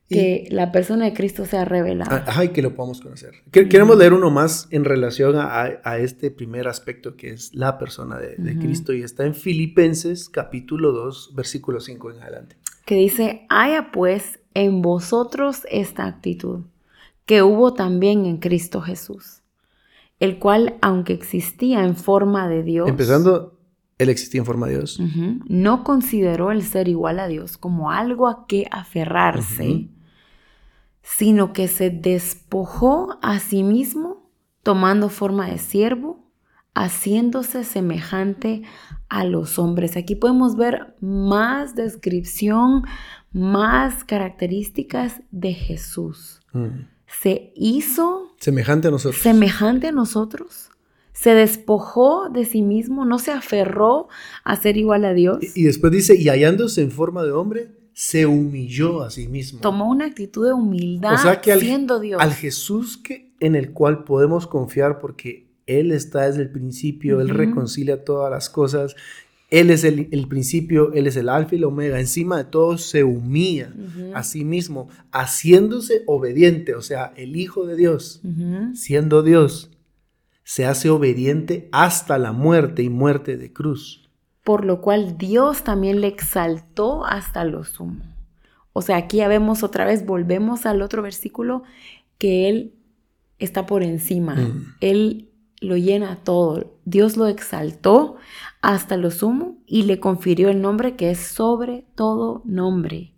que 0.08 0.48
la 0.50 0.72
persona 0.72 1.04
de 1.04 1.12
Cristo 1.12 1.44
sea 1.44 1.64
revelada. 1.64 2.24
Ajá, 2.26 2.44
y 2.44 2.48
que 2.48 2.62
lo 2.62 2.74
podamos 2.74 3.00
conocer. 3.00 3.34
Queremos 3.50 3.98
leer 3.98 4.14
uno 4.14 4.30
más 4.30 4.66
en 4.70 4.84
relación 4.84 5.36
a, 5.36 5.98
este 5.98 6.30
primer 6.30 6.68
aspecto 6.68 7.16
que 7.16 7.30
es 7.30 7.54
la 7.54 7.78
persona 7.78 8.18
de, 8.18 8.58
Cristo 8.58 8.92
y 8.92 9.02
está 9.02 9.26
en 9.26 9.34
Filipenses 9.34 10.28
capítulo 10.28 10.92
2, 10.92 11.32
versículo 11.34 11.80
5 11.80 12.12
en 12.12 12.22
adelante. 12.22 12.56
Que 12.86 12.94
dice, 12.94 13.46
haya 13.50 13.90
pues 13.92 14.40
en 14.54 14.80
vosotros 14.80 15.62
esta 15.70 16.06
actitud 16.06 16.64
que 17.26 17.42
hubo 17.42 17.74
también 17.74 18.24
en 18.24 18.38
Cristo 18.38 18.80
Jesús, 18.80 19.42
el 20.20 20.38
cual, 20.38 20.76
aunque 20.80 21.12
existía 21.12 21.84
en 21.84 21.94
forma 21.94 22.48
de 22.48 22.62
Dios, 22.62 22.88
empezando 22.88 23.58
él 23.98 24.08
existía 24.08 24.40
en 24.40 24.46
forma 24.46 24.68
de 24.68 24.76
Dios. 24.76 25.00
No 25.48 25.82
consideró 25.82 26.52
el 26.52 26.62
ser 26.62 26.88
igual 26.88 27.18
a 27.18 27.26
Dios 27.26 27.58
como 27.58 27.90
algo 27.90 28.28
a 28.28 28.46
que 28.46 28.66
aferrarse, 28.70 29.88
sino 31.16 31.52
que 31.52 31.68
se 31.68 31.90
despojó 31.90 33.18
a 33.22 33.40
sí 33.40 33.62
mismo 33.62 34.30
tomando 34.62 35.08
forma 35.08 35.48
de 35.48 35.58
siervo, 35.58 36.30
haciéndose 36.74 37.64
semejante 37.64 38.62
a 39.08 39.24
los 39.24 39.58
hombres. 39.58 39.96
Aquí 39.96 40.14
podemos 40.14 40.56
ver 40.56 40.94
más 41.00 41.74
descripción, 41.74 42.84
más 43.32 44.04
características 44.04 45.22
de 45.30 45.54
Jesús. 45.54 46.40
Mm. 46.52 46.86
Se 47.06 47.52
hizo 47.56 48.34
semejante 48.38 48.88
a 48.88 48.90
nosotros. 48.90 49.22
Semejante 49.22 49.88
a 49.88 49.92
nosotros. 49.92 50.70
Se 51.12 51.34
despojó 51.34 52.28
de 52.28 52.44
sí 52.44 52.62
mismo, 52.62 53.06
no 53.06 53.18
se 53.18 53.32
aferró 53.32 54.08
a 54.44 54.56
ser 54.56 54.76
igual 54.76 55.04
a 55.04 55.14
Dios. 55.14 55.38
Y, 55.40 55.62
y 55.62 55.64
después 55.64 55.90
dice, 55.90 56.16
y 56.16 56.28
hallándose 56.28 56.82
en 56.82 56.90
forma 56.90 57.24
de 57.24 57.32
hombre, 57.32 57.77
se 57.98 58.26
humilló 58.26 59.02
a 59.02 59.10
sí 59.10 59.26
mismo. 59.26 59.58
Tomó 59.58 59.90
una 59.90 60.04
actitud 60.04 60.46
de 60.46 60.52
humildad 60.52 61.16
siendo 61.42 61.98
Dios. 61.98 62.22
Al 62.22 62.32
Jesús 62.32 62.96
que, 62.96 63.32
en 63.40 63.56
el 63.56 63.72
cual 63.72 64.04
podemos 64.04 64.46
confiar 64.46 65.00
porque 65.00 65.48
Él 65.66 65.90
está 65.90 66.26
desde 66.28 66.42
el 66.42 66.52
principio, 66.52 67.20
Él 67.20 67.28
reconcilia 67.28 68.04
todas 68.04 68.30
las 68.30 68.50
cosas, 68.50 68.94
Él 69.50 69.70
es 69.70 69.82
el, 69.82 70.06
principio, 70.28 70.92
Él 70.92 71.08
es 71.08 71.16
el 71.16 71.28
alfa 71.28 71.56
y 71.56 71.58
el 71.58 71.64
omega, 71.64 71.98
encima 71.98 72.38
de 72.38 72.44
todo 72.44 72.78
se 72.78 73.02
humilla 73.02 73.74
a 74.14 74.22
sí 74.22 74.44
mismo, 74.44 74.88
haciéndose 75.10 76.04
obediente, 76.06 76.76
o 76.76 76.82
sea, 76.82 77.12
el 77.16 77.34
Hijo 77.34 77.66
de 77.66 77.74
Dios, 77.74 78.22
siendo 78.74 79.24
Dios, 79.24 79.72
se 80.44 80.66
hace 80.66 80.88
obediente 80.88 81.68
hasta 81.72 82.16
la 82.16 82.30
muerte 82.30 82.84
y 82.84 82.90
muerte 82.90 83.36
de 83.36 83.52
cruz 83.52 84.07
por 84.48 84.64
lo 84.64 84.80
cual 84.80 85.18
Dios 85.18 85.62
también 85.62 86.00
le 86.00 86.06
exaltó 86.06 87.04
hasta 87.04 87.44
lo 87.44 87.64
sumo. 87.64 88.02
O 88.72 88.80
sea, 88.80 88.96
aquí 88.96 89.18
ya 89.18 89.28
vemos 89.28 89.62
otra 89.62 89.84
vez, 89.84 90.06
volvemos 90.06 90.64
al 90.64 90.80
otro 90.80 91.02
versículo, 91.02 91.64
que 92.16 92.48
Él 92.48 92.72
está 93.38 93.66
por 93.66 93.82
encima, 93.82 94.36
mm. 94.36 94.76
Él 94.80 95.28
lo 95.60 95.76
llena 95.76 96.16
todo, 96.24 96.78
Dios 96.86 97.18
lo 97.18 97.26
exaltó 97.26 98.16
hasta 98.62 98.96
lo 98.96 99.10
sumo 99.10 99.58
y 99.66 99.82
le 99.82 100.00
confirió 100.00 100.48
el 100.48 100.62
nombre 100.62 100.96
que 100.96 101.10
es 101.10 101.18
sobre 101.18 101.84
todo 101.94 102.40
nombre, 102.46 103.12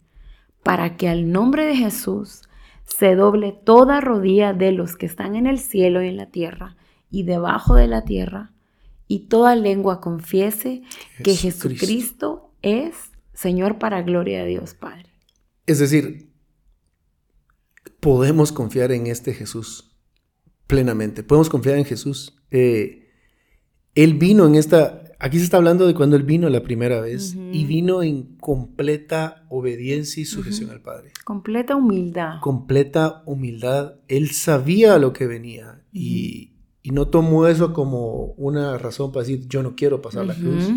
para 0.65 0.97
que 0.97 1.09
al 1.09 1.31
nombre 1.31 1.65
de 1.65 1.77
Jesús 1.77 2.43
se 2.83 3.15
doble 3.15 3.53
toda 3.53 4.01
rodilla 4.01 4.53
de 4.53 4.73
los 4.73 4.97
que 4.97 5.07
están 5.07 5.37
en 5.37 5.47
el 5.47 5.61
cielo 5.61 6.03
y 6.03 6.09
en 6.09 6.17
la 6.17 6.27
tierra 6.27 6.75
y 7.09 7.23
debajo 7.23 7.77
de 7.77 7.87
la 7.87 8.05
tierra, 8.05 8.51
y 9.11 9.27
toda 9.27 9.57
lengua 9.57 10.01
confiese 10.01 10.83
que 11.25 11.35
Jesucristo 11.35 12.55
es 12.63 12.95
Señor 13.35 13.81
para 13.81 14.03
gloria 14.03 14.45
de 14.45 14.51
Dios 14.51 14.75
Padre. 14.75 15.11
Es 15.67 15.81
decir, 15.81 16.31
podemos 17.99 18.53
confiar 18.53 18.93
en 18.93 19.09
este 19.09 19.35
Jesús 19.35 19.97
plenamente, 20.69 21.25
podemos 21.25 21.51
confiar 21.51 21.77
en 21.79 21.87
Jesús. 21.87 22.41
Eh, 22.53 23.09
él 23.97 24.15
vino 24.15 24.47
en 24.47 24.55
esta, 24.55 25.03
aquí 25.19 25.39
se 25.39 25.45
está 25.45 25.57
hablando 25.57 25.89
de 25.89 25.95
cuando 25.95 26.15
Él 26.15 26.23
vino 26.23 26.49
la 26.49 26.63
primera 26.63 27.01
vez 27.01 27.35
y 27.35 27.65
vino 27.65 28.05
en 28.05 28.37
completa 28.37 29.45
obediencia 29.49 30.23
y 30.23 30.25
sujeción 30.25 30.71
al 30.71 30.83
Padre. 30.83 31.11
Completa 31.25 31.75
humildad. 31.75 32.35
Completa 32.41 33.25
humildad. 33.27 33.95
Él 34.07 34.31
sabía 34.31 34.99
lo 34.99 35.13
que 35.13 35.27
venía 35.27 35.83
y, 35.93 36.60
y 36.83 36.91
no 36.93 37.09
tomó 37.09 37.47
eso 37.47 37.73
como 37.73 38.33
una 38.37 38.79
razón 38.79 39.13
para 39.13 39.27
decir, 39.27 39.47
yo 39.49 39.63
no 39.63 39.75
quiero 39.77 40.01
pasar 40.01 40.27
la 40.27 40.35
cruz, 40.35 40.71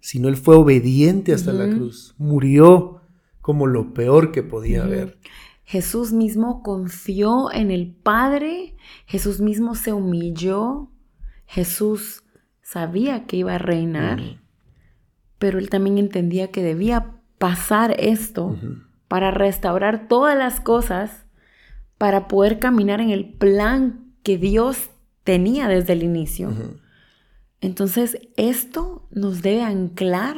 sino 0.00 0.28
él 0.28 0.36
fue 0.36 0.56
obediente 0.56 1.32
hasta 1.32 1.52
la 1.52 1.68
cruz, 1.68 2.14
murió 2.18 3.00
como 3.40 3.66
lo 3.66 3.92
peor 3.92 4.32
que 4.32 4.42
podía 4.42 4.84
haber. 4.84 5.18
Jesús 5.64 6.12
mismo 6.12 6.62
confió 6.62 7.52
en 7.52 7.70
el 7.70 7.90
Padre, 7.90 8.76
Jesús 9.06 9.40
mismo 9.40 9.74
se 9.74 9.92
humilló, 9.92 10.90
Jesús 11.46 12.22
sabía 12.62 13.26
que 13.26 13.36
iba 13.36 13.54
a 13.54 13.58
reinar, 13.58 14.40
pero 15.38 15.58
él 15.58 15.68
también 15.68 15.98
entendía 15.98 16.50
que 16.50 16.62
debía 16.62 17.16
pasar 17.38 17.94
esto 17.98 18.56
para 19.08 19.30
restaurar 19.30 20.08
todas 20.08 20.36
las 20.36 20.60
cosas, 20.60 21.26
para 21.98 22.28
poder 22.28 22.58
caminar 22.58 23.00
en 23.00 23.10
el 23.10 23.34
plan 23.34 24.12
que 24.22 24.38
Dios 24.38 24.90
tenía 25.24 25.68
desde 25.68 25.94
el 25.94 26.02
inicio. 26.02 26.52
Entonces, 27.60 28.18
esto 28.36 29.08
nos 29.10 29.42
debe 29.42 29.62
anclar 29.62 30.36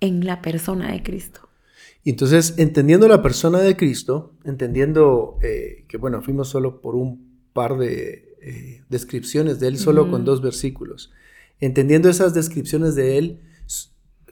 en 0.00 0.24
la 0.24 0.40
persona 0.42 0.90
de 0.92 1.02
Cristo. 1.02 1.48
Y 2.02 2.10
entonces, 2.10 2.54
entendiendo 2.56 3.06
la 3.08 3.22
persona 3.22 3.60
de 3.60 3.76
Cristo, 3.76 4.34
entendiendo 4.44 5.38
eh, 5.42 5.84
que, 5.86 5.98
bueno, 5.98 6.22
fuimos 6.22 6.48
solo 6.48 6.80
por 6.80 6.96
un 6.96 7.48
par 7.52 7.76
de 7.76 8.36
eh, 8.40 8.82
descripciones 8.88 9.60
de 9.60 9.68
Él, 9.68 9.78
solo 9.78 10.10
con 10.10 10.24
dos 10.24 10.40
versículos, 10.40 11.12
entendiendo 11.60 12.08
esas 12.08 12.32
descripciones 12.32 12.94
de 12.94 13.18
Él, 13.18 13.40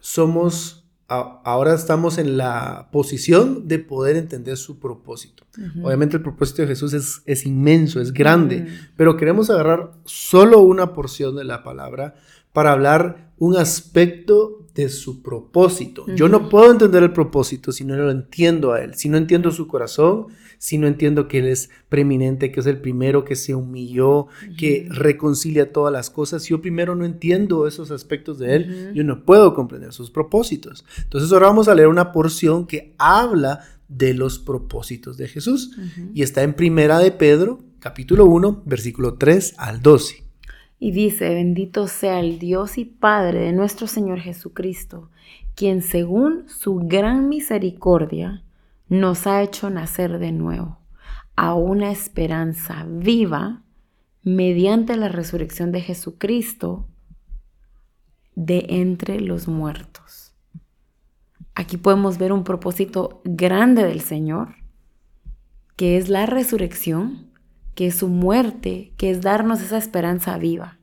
somos 0.01 0.78
ahora 1.09 1.73
estamos 1.73 2.17
en 2.19 2.37
la 2.37 2.89
posición 2.91 3.67
de 3.67 3.79
poder 3.79 4.15
entender 4.15 4.57
su 4.57 4.79
propósito. 4.79 5.43
Obviamente 5.83 6.17
el 6.17 6.23
propósito 6.23 6.61
de 6.61 6.69
Jesús 6.69 6.93
es, 6.93 7.21
es 7.25 7.45
inmenso, 7.45 7.99
es 7.99 8.13
grande, 8.13 8.67
pero 8.95 9.17
queremos 9.17 9.49
agarrar 9.49 9.91
solo 10.05 10.59
una 10.61 10.93
porción 10.93 11.35
de 11.35 11.43
la 11.43 11.63
palabra 11.63 12.15
para 12.53 12.71
hablar 12.71 13.31
un 13.37 13.57
aspecto 13.57 14.58
de 14.73 14.89
su 14.89 15.21
propósito. 15.21 16.05
Yo 16.15 16.27
no 16.27 16.49
puedo 16.49 16.71
entender 16.71 17.03
el 17.03 17.13
propósito 17.13 17.71
si 17.71 17.85
no 17.85 17.95
lo 17.95 18.11
entiendo 18.11 18.73
a 18.73 18.81
Él, 18.81 18.95
si 18.95 19.09
no 19.09 19.17
entiendo 19.17 19.51
su 19.51 19.67
corazón, 19.67 20.27
si 20.57 20.77
no 20.77 20.87
entiendo 20.87 21.27
que 21.27 21.39
Él 21.39 21.47
es 21.47 21.69
preeminente, 21.87 22.51
que 22.51 22.59
es 22.59 22.65
el 22.65 22.79
primero 22.79 23.23
que 23.23 23.35
se 23.35 23.55
humilló, 23.55 24.27
que 24.57 24.87
reconcilia 24.89 25.71
todas 25.71 25.91
las 25.91 26.09
cosas. 26.09 26.43
Si 26.43 26.49
yo 26.49 26.61
primero 26.61 26.95
no 26.95 27.05
entiendo 27.05 27.67
esos 27.67 27.91
aspectos 27.91 28.39
de 28.39 28.55
Él, 28.55 28.91
yo 28.93 29.03
no 29.03 29.25
puedo 29.25 29.53
comprender 29.53 29.93
sus 29.93 30.11
propósitos. 30.11 30.85
Entonces 31.03 31.31
ahora 31.31 31.47
vamos 31.47 31.67
a 31.67 31.75
leer 31.75 31.87
una 31.87 32.11
porción 32.11 32.67
que 32.67 32.93
habla 32.97 33.61
de 33.87 34.13
los 34.13 34.37
propósitos 34.37 35.17
de 35.17 35.27
Jesús 35.27 35.71
y 36.13 36.21
está 36.21 36.43
en 36.43 36.53
Primera 36.53 36.99
de 36.99 37.11
Pedro, 37.11 37.59
capítulo 37.79 38.25
1, 38.25 38.63
versículo 38.65 39.15
3 39.15 39.55
al 39.57 39.81
12. 39.81 40.28
Y 40.79 40.91
dice, 40.91 41.33
bendito 41.33 41.87
sea 41.87 42.21
el 42.21 42.39
Dios 42.39 42.77
y 42.77 42.85
Padre 42.85 43.41
de 43.41 43.51
nuestro 43.51 43.85
Señor 43.85 44.19
Jesucristo, 44.19 45.09
quien 45.55 45.81
según 45.81 46.47
su 46.47 46.75
gran 46.75 47.27
misericordia 47.27 48.43
nos 48.87 49.27
ha 49.27 49.41
hecho 49.43 49.69
nacer 49.69 50.19
de 50.19 50.31
nuevo 50.31 50.79
a 51.35 51.53
una 51.53 51.91
esperanza 51.91 52.85
viva 52.87 53.61
mediante 54.23 54.95
la 54.97 55.09
resurrección 55.09 55.71
de 55.71 55.81
Jesucristo 55.81 56.87
de 58.35 58.65
entre 58.69 59.19
los 59.19 59.47
muertos. 59.47 60.33
Aquí 61.55 61.77
podemos 61.77 62.17
ver 62.17 62.31
un 62.31 62.43
propósito 62.43 63.21
grande 63.25 63.83
del 63.83 64.01
Señor, 64.01 64.55
que 65.75 65.97
es 65.97 66.09
la 66.09 66.25
resurrección 66.25 67.28
que 67.79 67.87
es 67.87 67.95
su 67.95 68.09
muerte, 68.09 68.91
que 68.97 69.09
es 69.09 69.21
darnos 69.21 69.61
esa 69.61 69.77
esperanza 69.77 70.37
viva. 70.37 70.79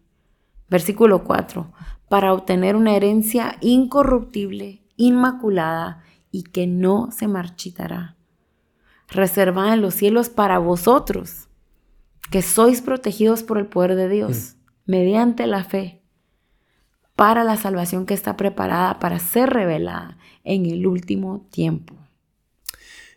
Versículo 0.71 1.25
4, 1.25 1.71
para 2.09 2.33
obtener 2.33 2.75
una 2.75 2.97
herencia 2.97 3.59
incorruptible, 3.61 4.83
inmaculada 4.97 6.03
y 6.31 6.45
que 6.45 6.67
no 6.67 7.11
se 7.11 7.29
marchitará, 7.29 8.17
reservada 9.09 9.75
en 9.75 9.83
los 9.83 9.93
cielos 9.93 10.31
para 10.31 10.57
vosotros, 10.57 11.49
que 12.31 12.41
sois 12.41 12.81
protegidos 12.81 13.43
por 13.43 13.59
el 13.59 13.67
poder 13.67 13.95
de 13.95 14.09
Dios, 14.09 14.55
mm. 14.55 14.91
mediante 14.91 15.47
la 15.47 15.65
fe, 15.65 16.03
para 17.15 17.45
la 17.45 17.59
salvación 17.59 18.07
que 18.07 18.15
está 18.15 18.39
preparada 18.39 18.99
para 19.01 19.19
ser 19.19 19.51
revelada 19.51 20.17
en 20.45 20.65
el 20.65 20.87
último 20.87 21.47
tiempo. 21.51 21.95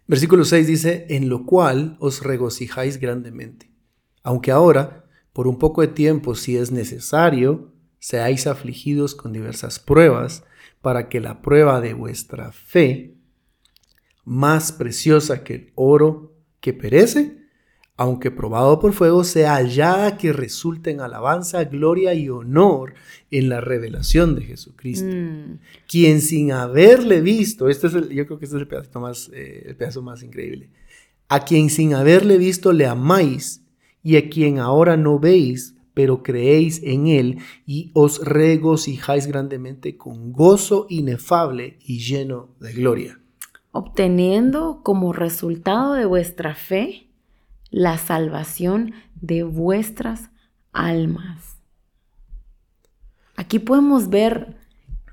Versículo 0.10 0.44
6 0.44 0.66
dice, 0.66 1.06
en 1.10 1.30
lo 1.30 1.46
cual 1.46 1.96
os 2.00 2.24
regocijáis 2.24 2.98
grandemente. 2.98 3.70
Aunque 4.24 4.50
ahora, 4.50 5.06
por 5.34 5.48
un 5.48 5.60
poco 5.60 5.82
de 5.82 5.88
tiempo, 5.88 6.34
si 6.34 6.58
es 6.58 6.72
necesario, 6.72 7.76
seáis 8.00 8.48
afligidos 8.48 9.14
con 9.14 9.34
diversas 9.34 9.78
pruebas, 9.78 10.44
para 10.82 11.10
que 11.10 11.20
la 11.20 11.44
prueba 11.44 11.80
de 11.80 11.94
vuestra 11.94 12.52
fe, 12.52 13.20
más 14.26 14.72
preciosa 14.72 15.44
que 15.44 15.54
el 15.54 15.74
oro 15.76 16.34
que 16.60 16.74
perece, 16.74 17.44
aunque 18.00 18.32
probado 18.32 18.80
por 18.80 18.94
fuego, 18.94 19.26
sea 19.26 19.56
hallada 19.56 20.16
que 20.16 20.32
resulte 20.32 20.90
en 20.90 21.02
alabanza, 21.02 21.66
gloria 21.66 22.14
y 22.14 22.30
honor 22.30 22.94
en 23.30 23.50
la 23.50 23.60
revelación 23.60 24.36
de 24.36 24.44
Jesucristo. 24.44 25.10
Mm. 25.14 25.60
Quien 25.86 26.22
sin 26.22 26.54
haberle 26.54 27.20
visto, 27.20 27.68
este 27.68 27.88
es 27.88 27.96
el, 27.96 28.08
yo 28.08 28.26
creo 28.26 28.40
que 28.40 28.46
este 28.46 28.56
es 28.56 28.62
el 28.62 28.70
pedazo 28.70 29.02
más, 29.02 29.30
eh, 29.34 29.66
el 29.68 29.76
pedazo 29.76 30.02
más 30.02 30.24
increíble, 30.24 30.70
a 31.28 31.44
quien 31.44 31.70
sin 31.70 31.94
haberle 31.94 32.38
visto 32.38 32.72
le 32.72 32.86
amáis 32.86 33.66
y 34.02 34.16
a 34.16 34.30
quien 34.30 34.60
ahora 34.60 34.96
no 34.96 35.20
veis, 35.20 35.76
pero 35.94 36.24
creéis 36.24 36.82
en 36.84 37.08
él 37.08 37.40
y 37.66 37.92
os 37.94 38.26
regocijáis 38.26 39.28
grandemente 39.28 39.98
con 39.98 40.32
gozo 40.32 40.86
inefable 40.88 41.78
y 41.82 42.00
lleno 42.00 42.56
de 42.62 42.72
gloria. 42.72 43.20
Obteniendo 43.72 44.84
como 44.84 45.12
resultado 45.12 45.96
de 45.96 46.06
vuestra 46.06 46.56
fe 46.56 47.09
la 47.72 47.98
salvación 47.98 48.94
de 49.22 49.44
vuestras 49.44 50.30
almas. 50.72 51.58
Aquí 53.36 53.60
podemos 53.60 54.10
ver 54.10 54.58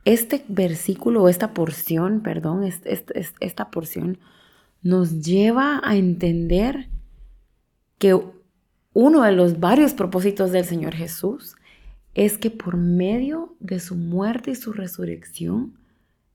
este 0.05 0.45
versículo 0.49 1.29
esta 1.29 1.53
porción, 1.55 2.21
perdón, 2.21 2.63
esta 2.65 3.71
porción 3.71 4.19
nos 4.83 5.23
lleva 5.23 5.81
a 5.85 5.97
entender 5.97 6.89
que 7.99 8.19
uno 8.93 9.23
de 9.23 9.33
los 9.33 9.59
varios 9.59 9.95
propósitos 9.95 10.53
del 10.53 10.65
Señor 10.65 10.95
Jesús 10.95 11.57
es 12.15 12.39
que 12.39 12.51
por 12.51 12.77
medio 12.77 13.57
de 13.61 13.79
su 13.79 13.95
muerte 13.95 14.53
y 14.53 14.55
su 14.55 14.73
resurrección, 14.73 15.75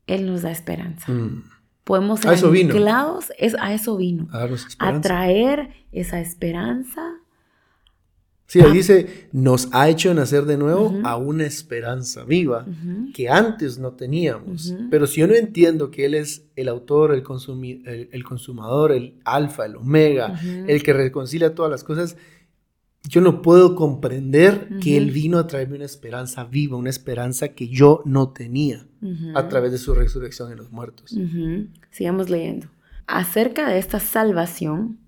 Él 0.05 0.27
nos 0.27 0.43
da 0.43 0.51
esperanza. 0.51 1.11
Mm. 1.11 1.43
Podemos 1.83 2.19
ser 2.19 2.31
A 2.31 2.33
eso 2.35 2.51
vino. 2.51 2.73
anclados, 2.73 3.31
es, 3.39 3.55
a 3.59 3.73
eso 3.73 3.97
vino. 3.97 4.27
A 4.31 4.39
darnos 4.39 4.63
A 4.65 4.67
esperanza. 4.67 5.01
traer 5.01 5.69
esa 5.91 6.19
esperanza. 6.19 7.01
Sí, 8.45 8.59
ahí 8.59 8.73
dice, 8.73 9.29
nos 9.31 9.69
ha 9.71 9.87
hecho 9.87 10.13
nacer 10.13 10.43
de 10.43 10.57
nuevo 10.57 10.93
a 11.05 11.15
una 11.15 11.45
esperanza 11.45 12.25
viva 12.25 12.65
que 13.13 13.29
antes 13.29 13.77
no 13.79 13.93
teníamos. 13.93 14.73
Pero 14.89 15.07
si 15.07 15.21
yo 15.21 15.27
no 15.27 15.35
entiendo 15.35 15.89
que 15.89 16.03
Él 16.05 16.15
es 16.15 16.43
el 16.57 16.67
autor, 16.67 17.13
el, 17.13 17.23
consumi- 17.23 17.81
el, 17.87 18.09
el 18.11 18.23
consumador, 18.25 18.91
el 18.91 19.15
alfa, 19.23 19.65
el 19.65 19.77
omega, 19.77 20.37
el 20.67 20.83
que 20.83 20.91
reconcilia 20.91 21.55
todas 21.55 21.71
las 21.71 21.85
cosas, 21.85 22.17
yo 23.07 23.21
no 23.21 23.41
puedo 23.41 23.75
comprender 23.75 24.69
que 24.81 24.97
Él 24.97 25.11
vino 25.11 25.39
a 25.39 25.47
traerme 25.47 25.75
una 25.75 25.85
esperanza 25.85 26.43
viva, 26.43 26.77
una 26.77 26.89
esperanza 26.89 27.49
que 27.49 27.67
yo 27.67 28.01
no 28.05 28.29
tenía 28.29 28.85
a 29.33 29.47
través 29.47 29.71
de 29.71 29.77
su 29.77 29.95
resurrección 29.95 30.51
en 30.51 30.57
los 30.57 30.71
muertos. 30.71 31.15
Sigamos 31.89 32.29
leyendo. 32.29 32.67
Acerca 33.07 33.67
de 33.67 33.79
esta 33.79 33.99
salvación, 33.99 34.99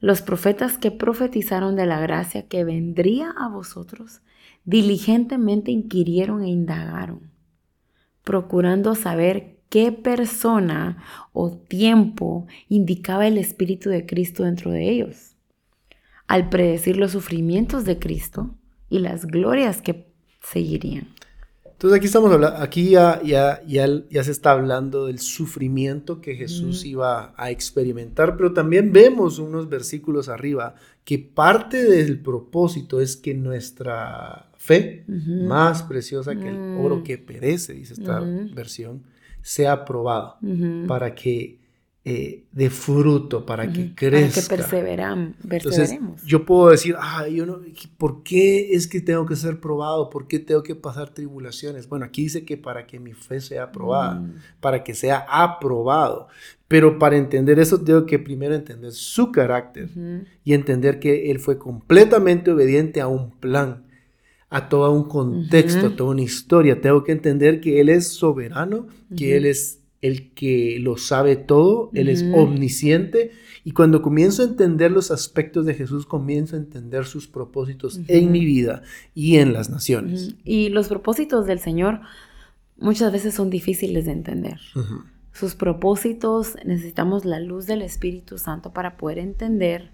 los 0.00 0.20
profetas 0.20 0.78
que 0.78 0.90
profetizaron 0.90 1.74
de 1.76 1.86
la 1.86 2.00
gracia 2.00 2.46
que 2.48 2.64
vendría 2.64 3.30
a 3.30 3.48
vosotros, 3.48 4.20
diligentemente 4.64 5.70
inquirieron 5.70 6.42
e 6.42 6.48
indagaron, 6.48 7.30
procurando 8.22 8.94
saber 8.94 9.56
qué 9.68 9.90
persona 9.90 11.02
o 11.32 11.52
tiempo 11.52 12.46
indicaba 12.68 13.26
el 13.26 13.38
Espíritu 13.38 13.88
de 13.88 14.04
Cristo 14.04 14.44
dentro 14.44 14.70
de 14.70 14.90
ellos, 14.90 15.31
al 16.32 16.48
predecir 16.48 16.96
los 16.96 17.10
sufrimientos 17.12 17.84
de 17.84 17.98
Cristo 17.98 18.54
y 18.88 19.00
las 19.00 19.26
glorias 19.26 19.82
que 19.82 20.06
seguirían. 20.42 21.08
Entonces 21.66 21.98
aquí 21.98 22.06
estamos 22.06 22.32
hablando, 22.32 22.56
aquí 22.56 22.88
ya, 22.88 23.20
ya, 23.22 23.60
ya, 23.66 23.86
ya 24.08 24.24
se 24.24 24.30
está 24.30 24.52
hablando 24.52 25.04
del 25.08 25.18
sufrimiento 25.18 26.22
que 26.22 26.34
Jesús 26.34 26.86
iba 26.86 27.34
a 27.36 27.50
experimentar, 27.50 28.38
pero 28.38 28.54
también 28.54 28.92
vemos 28.92 29.38
unos 29.38 29.68
versículos 29.68 30.30
arriba 30.30 30.74
que 31.04 31.18
parte 31.18 31.84
del 31.84 32.18
propósito 32.20 32.98
es 33.02 33.14
que 33.18 33.34
nuestra 33.34 34.48
fe, 34.56 35.04
más 35.06 35.82
preciosa 35.82 36.34
que 36.34 36.48
el 36.48 36.56
Mm. 36.58 36.80
oro 36.82 37.02
que 37.04 37.18
perece, 37.18 37.74
dice 37.74 37.92
esta 37.92 38.20
versión, 38.54 39.02
sea 39.42 39.84
probada 39.84 40.38
para 40.88 41.14
que 41.14 41.58
eh, 42.04 42.42
dé 42.50 42.68
fruto, 42.68 43.46
para 43.46 43.70
que 43.72 43.94
crezca. 43.94 44.56
Para 44.56 44.66
que 44.68 45.56
Entonces, 45.56 45.88
perseveremos. 45.90 46.22
yo 46.24 46.44
puedo 46.44 46.70
decir, 46.70 46.96
ah, 46.98 47.28
yo 47.28 47.46
no, 47.46 47.60
¿por 47.96 48.24
qué 48.24 48.72
es 48.74 48.88
que 48.88 49.00
tengo 49.00 49.24
que 49.24 49.36
ser 49.36 49.60
probado? 49.60 50.10
¿Por 50.10 50.26
qué 50.26 50.40
tengo 50.40 50.64
que 50.64 50.74
pasar 50.74 51.10
tribulaciones? 51.14 51.88
Bueno, 51.88 52.04
aquí 52.04 52.22
dice 52.24 52.44
que 52.44 52.56
para 52.56 52.86
que 52.88 52.98
mi 52.98 53.12
fe 53.12 53.40
sea 53.40 53.64
aprobada, 53.64 54.14
Mm. 54.16 54.34
para 54.60 54.82
que 54.82 54.94
sea 54.94 55.24
aprobado. 55.28 56.26
Pero 56.66 56.98
para 56.98 57.16
entender 57.16 57.58
eso, 57.60 57.80
tengo 57.80 58.04
que 58.06 58.18
primero 58.18 58.54
entender 58.54 58.90
su 58.92 59.30
carácter 59.30 59.90
y 60.42 60.54
entender 60.54 60.98
que 60.98 61.30
él 61.30 61.38
fue 61.38 61.58
completamente 61.58 62.50
obediente 62.50 63.00
a 63.00 63.08
un 63.08 63.30
plan, 63.30 63.84
a 64.48 64.68
todo 64.68 64.90
un 64.90 65.04
contexto, 65.04 65.86
a 65.88 65.96
toda 65.96 66.10
una 66.12 66.22
historia. 66.22 66.80
Tengo 66.80 67.04
que 67.04 67.12
entender 67.12 67.60
que 67.60 67.80
él 67.80 67.90
es 67.90 68.08
soberano, 68.08 68.86
que 69.14 69.36
él 69.36 69.44
es 69.46 69.81
el 70.02 70.32
que 70.32 70.78
lo 70.80 70.98
sabe 70.98 71.36
todo, 71.36 71.90
él 71.94 72.08
es 72.08 72.24
omnisciente. 72.34 73.30
Y 73.64 73.70
cuando 73.70 74.02
comienzo 74.02 74.42
a 74.42 74.46
entender 74.46 74.90
los 74.90 75.12
aspectos 75.12 75.64
de 75.64 75.74
Jesús, 75.74 76.06
comienzo 76.06 76.56
a 76.56 76.58
entender 76.58 77.04
sus 77.06 77.28
propósitos 77.28 78.00
en 78.08 78.32
mi 78.32 78.44
vida 78.44 78.82
y 79.14 79.36
en 79.36 79.52
las 79.52 79.70
naciones. 79.70 80.34
Y 80.44 80.68
los 80.70 80.88
propósitos 80.88 81.46
del 81.46 81.60
Señor 81.60 82.00
muchas 82.76 83.12
veces 83.12 83.34
son 83.34 83.48
difíciles 83.48 84.04
de 84.06 84.12
entender. 84.12 84.58
Sus 85.32 85.54
propósitos 85.54 86.56
necesitamos 86.64 87.24
la 87.24 87.38
luz 87.38 87.66
del 87.66 87.80
Espíritu 87.80 88.38
Santo 88.38 88.72
para 88.72 88.96
poder 88.96 89.18
entender 89.18 89.90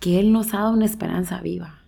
que 0.00 0.18
Él 0.18 0.32
nos 0.32 0.52
ha 0.52 0.58
dado 0.58 0.72
una 0.72 0.84
esperanza 0.84 1.40
viva, 1.40 1.78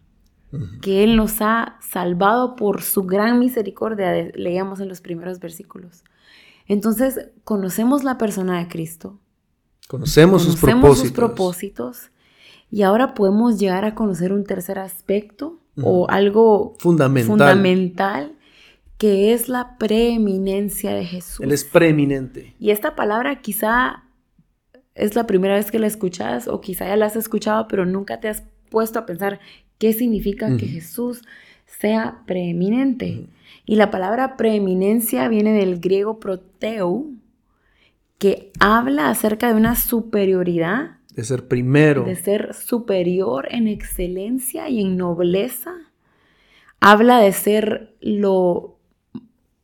que 0.81 1.03
Él 1.03 1.17
nos 1.17 1.41
ha 1.41 1.79
salvado 1.81 2.55
por 2.55 2.83
su 2.83 3.03
gran 3.03 3.41
misericordia, 3.41 4.31
leíamos 4.37 4.79
en 4.79 4.89
los 4.89 5.01
primeros 5.01 5.41
versículos. 5.41 6.05
Entonces, 6.67 7.29
conocemos 7.45 8.05
la 8.05 8.19
persona 8.19 8.59
de 8.59 8.69
Cristo, 8.69 9.19
Conocemos, 9.89 10.43
sus 10.43 10.57
conocemos 10.57 10.83
propósitos. 10.83 11.09
sus 11.09 11.13
propósitos 11.17 12.11
y 12.71 12.83
ahora 12.83 13.15
podemos 13.15 13.59
llegar 13.59 13.85
a 13.85 13.95
conocer 13.95 14.33
un 14.33 14.45
tercer 14.45 14.79
aspecto 14.79 15.61
o 15.83 16.09
algo 16.09 16.75
Fundamental. 16.79 17.29
fundamental 17.29 18.33
que 18.97 19.35
es 19.35 19.49
la 19.49 19.77
preeminencia 19.77 20.95
de 20.95 21.05
Jesús. 21.05 21.41
Él 21.41 21.53
es 21.53 21.65
preeminente. 21.65 22.55
Y 22.59 22.71
esta 22.71 22.95
palabra 22.95 23.43
quizá 23.43 24.05
es 24.95 25.15
la 25.17 25.27
primera 25.27 25.55
vez 25.55 25.71
que 25.71 25.79
la 25.79 25.87
escuchas 25.87 26.49
o 26.49 26.61
quizá 26.61 26.87
ya 26.87 26.97
la 26.97 27.07
has 27.07 27.17
escuchado, 27.17 27.69
pero 27.69 27.85
nunca 27.85 28.21
te 28.21 28.29
has 28.29 28.45
puesto 28.71 28.99
a 28.99 29.07
pensar 29.07 29.41
qué 29.79 29.93
significa 29.93 30.57
que. 30.57 30.67
Jesús 30.67 31.23
sea 31.67 32.23
preeminente. 32.27 33.27
Y 33.67 33.77
la 33.77 33.91
palabra 33.91 34.37
preeminencia 34.37 35.29
viene 35.29 35.53
del 35.53 35.81
griego 35.81 36.21
proteu, 36.21 37.15
que 38.19 38.53
habla 38.61 39.09
acerca 39.11 39.49
de 39.49 39.55
una 39.55 39.75
superioridad, 39.75 40.99
De 41.15 41.25
ser 41.25 41.49
primero. 41.49 42.05
de 42.05 42.17
ser 42.17 42.55
superior 42.55 43.49
en 43.51 43.69
excelencia 43.69 44.69
y 44.69 44.81
en 44.81 44.97
nobleza. 44.97 45.73
Habla 46.81 47.19
de 47.19 47.33
ser 47.33 47.95
lo, 48.01 48.79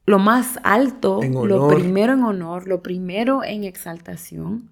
lo 0.06 0.18
más 0.18 0.58
alto, 0.62 1.20
lo 1.22 1.68
primero 1.68 2.14
en 2.14 2.22
honor, 2.22 2.66
lo 2.66 2.82
primero 2.82 3.44
en 3.44 3.64
exaltación. 3.64 4.70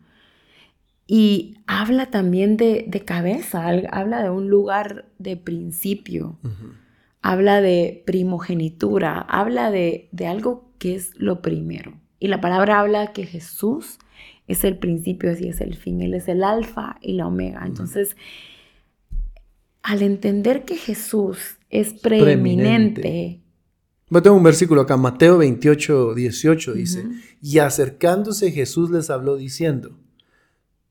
Y 1.07 1.59
habla 1.67 2.07
también 2.11 2.57
de, 2.57 2.85
de 2.89 3.05
cabeza, 3.05 3.67
habla 3.91 4.23
de 4.23 4.31
un 4.31 4.49
lugar 4.49 5.07
de 5.19 5.37
principio. 5.37 6.39
Habla 7.29 7.61
de 7.61 8.03
primogenitura, 8.07 9.21
habla 9.21 9.71
de, 9.71 10.09
de 10.13 10.27
algo 10.27 10.73
que 10.79 10.95
es 10.95 11.11
lo 11.17 11.43
primero. 11.43 11.93
Y 12.19 12.29
la 12.29 12.41
palabra 12.41 12.81
habla 12.81 13.13
que 13.13 13.27
Jesús 13.27 13.99
es 14.47 14.65
el 14.65 14.79
principio 14.79 15.37
y 15.39 15.49
es 15.49 15.61
el 15.61 15.77
fin, 15.77 16.01
Él 16.01 16.15
es 16.15 16.27
el 16.27 16.43
alfa 16.43 16.97
y 17.03 17.13
la 17.13 17.27
omega. 17.27 17.67
Entonces, 17.67 18.17
al 19.83 20.01
entender 20.01 20.65
que 20.65 20.77
Jesús 20.77 21.59
es 21.69 21.93
preeminente, 21.93 23.03
Preeminente. 23.03 23.41
Yo 24.09 24.23
tengo 24.23 24.37
un 24.37 24.43
versículo 24.43 24.81
acá, 24.81 24.97
Mateo 24.97 25.37
28, 25.37 26.15
18 26.15 26.73
dice, 26.73 27.05
y 27.43 27.59
acercándose 27.59 28.53
Jesús 28.53 28.91
les 28.91 29.11
habló 29.11 29.37
diciendo, 29.37 29.99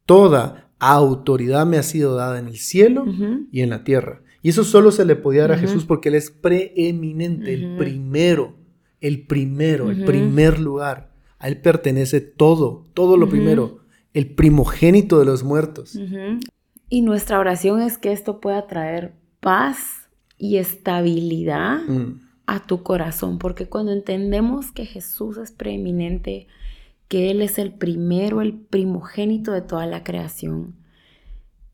toda 0.05 0.69
autoridad 0.77 1.65
me 1.65 1.79
ha 1.79 1.83
sido 1.83 2.13
dada 2.13 2.37
en 2.37 2.45
el 2.45 2.57
cielo 2.57 3.05
y 3.51 3.61
en 3.61 3.71
la 3.71 3.83
tierra. 3.83 4.21
Y 4.41 4.49
eso 4.49 4.63
solo 4.63 4.91
se 4.91 5.05
le 5.05 5.15
podía 5.15 5.41
dar 5.41 5.53
a. 5.53 5.57
Jesús 5.57 5.85
porque 5.85 6.09
Él 6.09 6.15
es 6.15 6.31
preeminente, 6.31 7.53
el 7.53 7.77
primero, 7.77 8.55
el 9.01 9.25
primero, 9.25 9.89
el 9.89 10.05
primer 10.05 10.59
lugar. 10.59 11.11
A 11.39 11.47
Él 11.47 11.59
pertenece 11.61 12.21
todo, 12.21 12.85
todo 12.93 13.17
lo 13.17 13.29
primero, 13.29 13.79
el 14.13 14.33
primogénito 14.33 15.19
de 15.19 15.25
los 15.25 15.43
muertos. 15.43 15.99
Y 16.89 17.01
nuestra 17.01 17.39
oración 17.39 17.81
es 17.81 17.97
que 17.97 18.11
esto 18.11 18.39
pueda 18.39 18.65
traer 18.67 19.13
paz 19.39 20.09
y 20.37 20.57
estabilidad 20.57 21.79
Mm. 21.87 22.21
a 22.45 22.65
tu 22.65 22.81
corazón, 22.83 23.39
porque 23.39 23.67
cuando 23.67 23.91
entendemos 23.91 24.71
que 24.71 24.85
Jesús 24.85 25.37
es 25.37 25.51
preeminente, 25.51 26.47
que 27.09 27.29
Él 27.31 27.41
es 27.41 27.57
el 27.57 27.73
primero, 27.73 28.41
el 28.41 28.53
primogénito 28.53 29.51
de 29.51 29.61
toda 29.61 29.85
la 29.85 30.03
creación, 30.03 30.75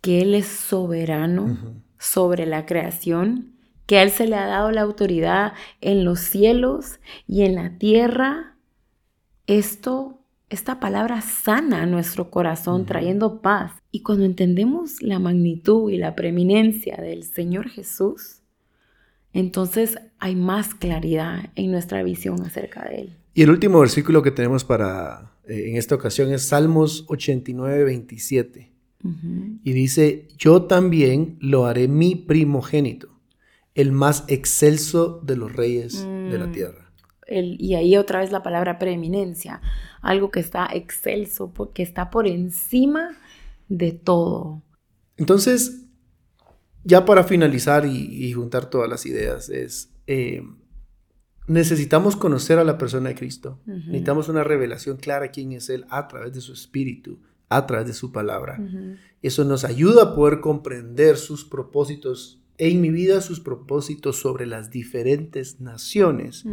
que 0.01 0.21
Él 0.21 0.33
es 0.33 0.47
soberano. 0.47 1.57
Sobre 2.03 2.45
la 2.45 2.65
creación, 2.65 3.53
que 3.85 3.97
a 3.97 4.03
Él 4.03 4.11
se 4.11 4.27
le 4.27 4.35
ha 4.35 4.45
dado 4.45 4.71
la 4.71 4.81
autoridad 4.81 5.53
en 5.79 6.03
los 6.03 6.19
cielos 6.19 6.99
y 7.27 7.43
en 7.43 7.55
la 7.55 7.77
tierra, 7.77 8.57
esto, 9.47 10.19
esta 10.49 10.79
palabra 10.79 11.21
sana 11.21 11.85
nuestro 11.85 12.29
corazón, 12.29 12.85
trayendo 12.85 13.41
paz. 13.41 13.71
Y 13.89 14.01
cuando 14.01 14.25
entendemos 14.25 15.01
la 15.01 15.19
magnitud 15.19 15.89
y 15.91 15.97
la 15.97 16.13
preeminencia 16.15 16.97
del 16.97 17.23
Señor 17.23 17.69
Jesús, 17.69 18.41
entonces 19.31 19.97
hay 20.19 20.35
más 20.35 20.75
claridad 20.75 21.51
en 21.55 21.71
nuestra 21.71 22.03
visión 22.03 22.41
acerca 22.41 22.83
de 22.83 22.95
Él. 23.01 23.17
Y 23.33 23.43
el 23.43 23.49
último 23.49 23.79
versículo 23.79 24.21
que 24.21 24.31
tenemos 24.31 24.63
para 24.63 25.31
eh, 25.47 25.69
en 25.69 25.77
esta 25.77 25.95
ocasión 25.95 26.31
es 26.33 26.47
Salmos 26.49 27.05
89, 27.07 27.85
27. 27.85 28.72
Y 29.63 29.73
dice, 29.73 30.29
yo 30.37 30.63
también 30.63 31.37
lo 31.41 31.65
haré 31.65 31.87
mi 31.89 32.15
primogénito, 32.15 33.09
el 33.75 33.91
más 33.91 34.23
excelso 34.27 35.19
de 35.25 35.35
los 35.35 35.51
reyes 35.53 36.05
de 36.05 36.37
la 36.37 36.47
Mm. 36.47 36.51
tierra. 36.53 36.91
El- 37.27 37.57
y 37.61 37.75
ahí 37.75 37.97
otra 37.97 38.19
vez 38.19 38.31
la 38.31 38.43
palabra 38.43 38.79
preeminencia, 38.79 39.61
algo 40.01 40.31
que 40.31 40.39
está 40.39 40.67
excelso, 40.73 41.51
porque 41.53 41.83
está 41.83 42.09
por 42.09 42.27
encima 42.27 43.17
de 43.69 43.91
todo. 43.91 44.61
Entonces, 45.17 45.81
ya 46.83 47.05
para 47.05 47.23
finalizar 47.23 47.85
y, 47.85 48.25
y 48.25 48.31
juntar 48.33 48.69
todas 48.69 48.89
las 48.89 49.05
ideas, 49.05 49.49
es, 49.49 49.89
eh, 50.07 50.43
necesitamos 51.47 52.15
conocer 52.15 52.59
a 52.59 52.63
la 52.63 52.77
persona 52.77 53.09
de 53.09 53.15
Cristo. 53.15 53.59
Necesitamos 53.65 54.29
una 54.29 54.43
revelación 54.43 54.97
clara 54.97 55.29
quién 55.31 55.51
es 55.53 55.69
Él 55.69 55.85
a 55.89 56.07
través 56.07 56.33
de 56.33 56.41
su 56.41 56.53
espíritu, 56.53 57.19
a 57.49 57.65
través 57.65 57.87
de 57.87 57.93
su 57.93 58.11
palabra. 58.11 58.59
Eso 59.21 59.45
nos 59.45 59.63
ayuda 59.63 60.03
a 60.03 60.15
poder 60.15 60.39
comprender 60.41 61.17
sus 61.17 61.45
propósitos 61.45 62.39
en 62.57 62.81
mi 62.81 62.89
vida, 62.89 63.21
sus 63.21 63.39
propósitos 63.39 64.17
sobre 64.17 64.45
las 64.45 64.69
diferentes 64.69 65.59
naciones. 65.59 66.45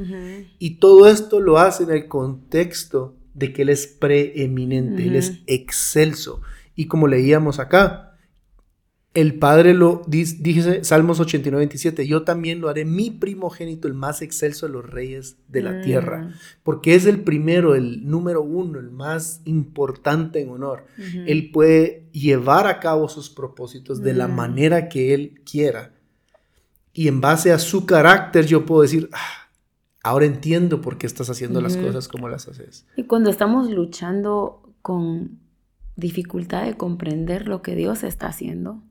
Y 0.59 0.77
todo 0.77 1.09
esto 1.09 1.41
lo 1.41 1.59
hace 1.59 1.85
en 1.85 1.91
el 1.91 2.09
contexto 2.09 3.17
de 3.35 3.53
que 3.53 3.63
Él 3.63 3.69
es 3.69 3.87
preeminente, 3.87 5.07
Él 5.07 5.17
es 5.17 5.41
excelso. 5.47 6.41
Y 6.75 6.87
como 6.87 7.09
leíamos 7.09 7.59
acá, 7.59 8.10
el 9.13 9.39
Padre 9.41 9.75
lo 9.75 10.03
dice, 10.07 10.85
Salmos 10.85 11.19
89, 11.19 11.59
27, 11.63 12.07
yo 12.07 12.23
también 12.23 12.61
lo 12.61 12.69
haré 12.69 12.85
mi 12.85 13.11
primogénito, 13.11 13.89
el 13.89 13.95
más 13.95 14.23
excelso 14.23 14.67
de 14.67 14.73
los 14.73 14.89
reyes 14.89 15.37
de 15.49 15.63
la 15.63 15.81
tierra, 15.83 16.23
mm. 16.23 16.33
porque 16.63 16.95
es 16.95 17.07
el 17.07 17.23
primero, 17.23 17.75
el 17.75 18.09
número 18.09 18.41
uno, 18.43 18.79
el 18.79 18.91
más 18.93 19.43
importante 19.47 20.41
en 20.41 20.51
honor. 20.51 20.85
Él 21.27 21.51
puede 21.51 22.09
llevar 22.13 22.69
a 22.69 22.79
cabo 22.79 23.09
sus 23.09 23.31
propósitos 23.31 24.01
de 24.01 24.15
la 24.15 24.29
mm. 24.29 24.35
manera 24.35 24.89
que 24.89 25.13
Él 25.13 25.43
quiera. 25.45 25.93
Y 26.93 27.09
en 27.09 27.21
base 27.21 27.51
a 27.51 27.59
su 27.59 27.87
carácter 27.87 28.47
yo 28.47 28.65
puedo 28.65 28.83
decir, 28.83 29.09
ah, 29.13 29.49
ahora 30.05 30.27
entiendo 30.27 30.81
por 30.81 30.99
qué 30.99 31.09
estás 31.09 31.31
haciendo 31.31 31.61
las 31.61 31.77
cosas 31.77 32.07
como 32.07 32.29
las 32.29 32.47
haces. 32.47 32.87
Y 32.97 33.05
cuando 33.05 33.31
estamos 33.31 33.71
luchando 33.71 34.73
con 34.83 35.41
dificultad 35.97 36.65
de 36.65 36.77
comprender 36.77 37.49
lo 37.49 37.61
que 37.61 37.75
Dios 37.75 38.05
está 38.05 38.29
haciendo, 38.29 38.83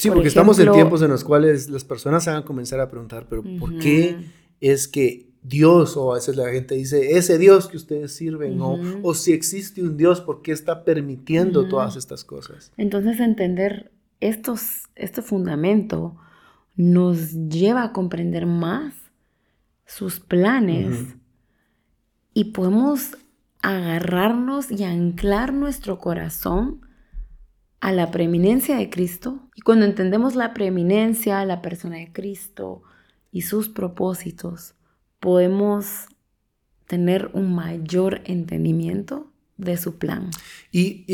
Sí, 0.00 0.08
porque 0.08 0.28
estamos 0.28 0.58
en 0.58 0.72
tiempos 0.72 1.02
en 1.02 1.10
los 1.10 1.24
cuales 1.24 1.68
las 1.68 1.84
personas 1.84 2.24
se 2.24 2.30
van 2.30 2.40
a 2.40 2.44
comenzar 2.44 2.80
a 2.80 2.88
preguntar, 2.88 3.26
pero 3.28 3.42
¿por 3.58 3.78
qué 3.78 4.16
es 4.60 4.88
que 4.88 5.28
Dios, 5.42 5.96
o 5.96 6.12
a 6.12 6.14
veces 6.16 6.36
la 6.36 6.48
gente 6.50 6.74
dice, 6.74 7.18
ese 7.18 7.38
Dios 7.38 7.68
que 7.68 7.76
ustedes 7.76 8.12
sirven, 8.12 8.58
o, 8.60 9.14
si 9.14 9.32
existe 9.32 9.82
un 9.82 9.96
Dios, 9.96 10.20
¿por 10.20 10.42
qué 10.42 10.52
está 10.52 10.84
permitiendo 10.84 11.68
todas 11.68 11.96
estas 11.96 12.24
cosas? 12.24 12.72
Entonces 12.76 13.20
entender 13.20 13.90
estos, 14.20 14.88
este 14.96 15.22
fundamento 15.22 16.16
nos 16.76 17.32
lleva 17.48 17.84
a 17.84 17.92
comprender 17.92 18.46
más 18.46 18.94
sus 19.86 20.20
planes 20.20 21.14
y 22.32 22.44
podemos 22.52 23.18
agarrarnos 23.60 24.70
y 24.70 24.84
anclar 24.84 25.52
nuestro 25.52 25.98
corazón 25.98 26.80
a 27.80 27.92
la 27.92 28.10
preeminencia 28.10 28.76
de 28.76 28.90
Cristo. 28.90 29.48
Y 29.54 29.62
cuando 29.62 29.86
entendemos 29.86 30.36
la 30.36 30.54
preeminencia, 30.54 31.44
la 31.44 31.62
persona 31.62 31.96
de 31.96 32.12
Cristo 32.12 32.82
y 33.32 33.42
sus 33.42 33.68
propósitos, 33.68 34.74
podemos 35.18 36.06
tener 36.86 37.30
un 37.34 37.54
mayor 37.54 38.20
entendimiento 38.24 39.32
de 39.56 39.76
su 39.76 39.96
plan. 39.96 40.30
Y, 40.72 41.06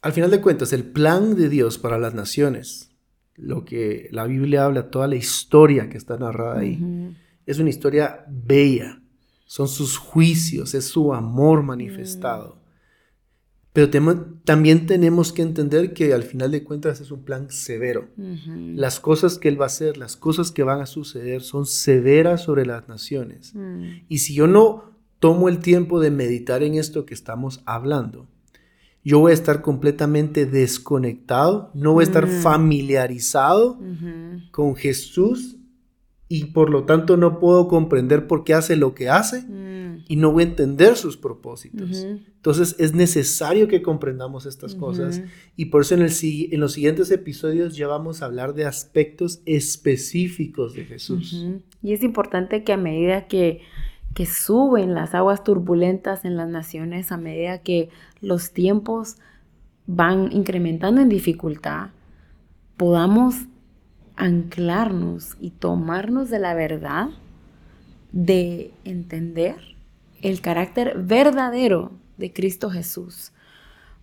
al 0.00 0.12
final 0.12 0.30
de 0.30 0.40
cuentas, 0.40 0.72
el 0.72 0.84
plan 0.84 1.36
de 1.36 1.48
Dios 1.48 1.78
para 1.78 1.98
las 1.98 2.14
naciones, 2.14 2.90
lo 3.36 3.64
que 3.64 4.08
la 4.10 4.26
Biblia 4.26 4.64
habla, 4.64 4.90
toda 4.90 5.06
la 5.06 5.16
historia 5.16 5.88
que 5.88 5.96
está 5.96 6.16
narrada 6.18 6.60
ahí, 6.60 7.14
es 7.46 7.58
una 7.58 7.70
historia 7.70 8.24
bella. 8.28 9.00
Son 9.46 9.68
sus 9.68 9.96
juicios, 9.96 10.74
es 10.74 10.86
su 10.86 11.12
amor 11.12 11.62
manifestado. 11.62 12.61
Pero 13.72 13.88
también 14.44 14.86
tenemos 14.86 15.32
que 15.32 15.40
entender 15.40 15.94
que 15.94 16.12
al 16.12 16.24
final 16.24 16.50
de 16.50 16.62
cuentas 16.62 17.00
es 17.00 17.10
un 17.10 17.24
plan 17.24 17.50
severo. 17.50 18.08
Las 18.16 19.00
cosas 19.00 19.38
que 19.38 19.48
Él 19.48 19.58
va 19.58 19.64
a 19.64 19.68
hacer, 19.68 19.96
las 19.96 20.14
cosas 20.16 20.50
que 20.50 20.62
van 20.62 20.82
a 20.82 20.86
suceder 20.86 21.40
son 21.40 21.64
severas 21.64 22.42
sobre 22.42 22.66
las 22.66 22.86
naciones. 22.88 23.54
Mm. 23.54 24.04
Y 24.10 24.18
si 24.18 24.34
yo 24.34 24.46
no 24.46 24.92
tomo 25.20 25.48
el 25.48 25.60
tiempo 25.60 26.00
de 26.00 26.10
meditar 26.10 26.62
en 26.62 26.74
esto 26.74 27.06
que 27.06 27.14
estamos 27.14 27.62
hablando, 27.64 28.26
yo 29.04 29.20
voy 29.20 29.30
a 29.30 29.34
estar 29.34 29.62
completamente 29.62 30.44
desconectado, 30.44 31.70
no 31.72 31.94
voy 31.94 32.02
a 32.02 32.08
estar 32.08 32.26
mm. 32.26 32.42
familiarizado 32.42 33.80
con 34.50 34.76
Jesús 34.76 35.56
y 36.28 36.46
por 36.46 36.68
lo 36.68 36.84
tanto 36.84 37.16
no 37.16 37.40
puedo 37.40 37.68
comprender 37.68 38.26
por 38.26 38.44
qué 38.44 38.52
hace 38.52 38.76
lo 38.76 38.94
que 38.94 39.08
hace 39.08 39.46
mm. 40.02 40.12
y 40.12 40.16
no 40.16 40.32
voy 40.32 40.44
a 40.44 40.46
entender 40.46 40.96
sus 40.96 41.16
propósitos. 41.16 42.04
Entonces 42.04 42.76
es 42.78 42.94
necesario 42.94 43.68
que 43.68 43.82
comprendamos 43.82 44.46
estas 44.46 44.74
cosas 44.74 45.22
y 45.56 45.66
por 45.66 45.82
eso 45.82 45.94
en, 45.94 46.02
el, 46.02 46.12
en 46.22 46.60
los 46.60 46.72
siguientes 46.72 47.10
episodios 47.10 47.76
ya 47.76 47.86
vamos 47.86 48.22
a 48.22 48.26
hablar 48.26 48.54
de 48.54 48.64
aspectos 48.64 49.42
específicos 49.46 50.74
de 50.74 50.84
Jesús. 50.84 51.46
Y 51.82 51.92
es 51.92 52.02
importante 52.02 52.64
que 52.64 52.72
a 52.72 52.76
medida 52.76 53.26
que, 53.26 53.60
que 54.14 54.26
suben 54.26 54.94
las 54.94 55.14
aguas 55.14 55.44
turbulentas 55.44 56.24
en 56.24 56.36
las 56.36 56.48
naciones, 56.48 57.12
a 57.12 57.16
medida 57.16 57.58
que 57.58 57.88
los 58.20 58.52
tiempos 58.52 59.16
van 59.86 60.32
incrementando 60.32 61.00
en 61.00 61.08
dificultad, 61.08 61.90
podamos 62.76 63.46
anclarnos 64.16 65.36
y 65.40 65.50
tomarnos 65.50 66.30
de 66.30 66.38
la 66.38 66.54
verdad, 66.54 67.08
de 68.12 68.72
entender 68.84 69.71
el 70.22 70.40
carácter 70.40 70.96
verdadero 70.98 71.92
de 72.16 72.32
Cristo 72.32 72.70
Jesús. 72.70 73.32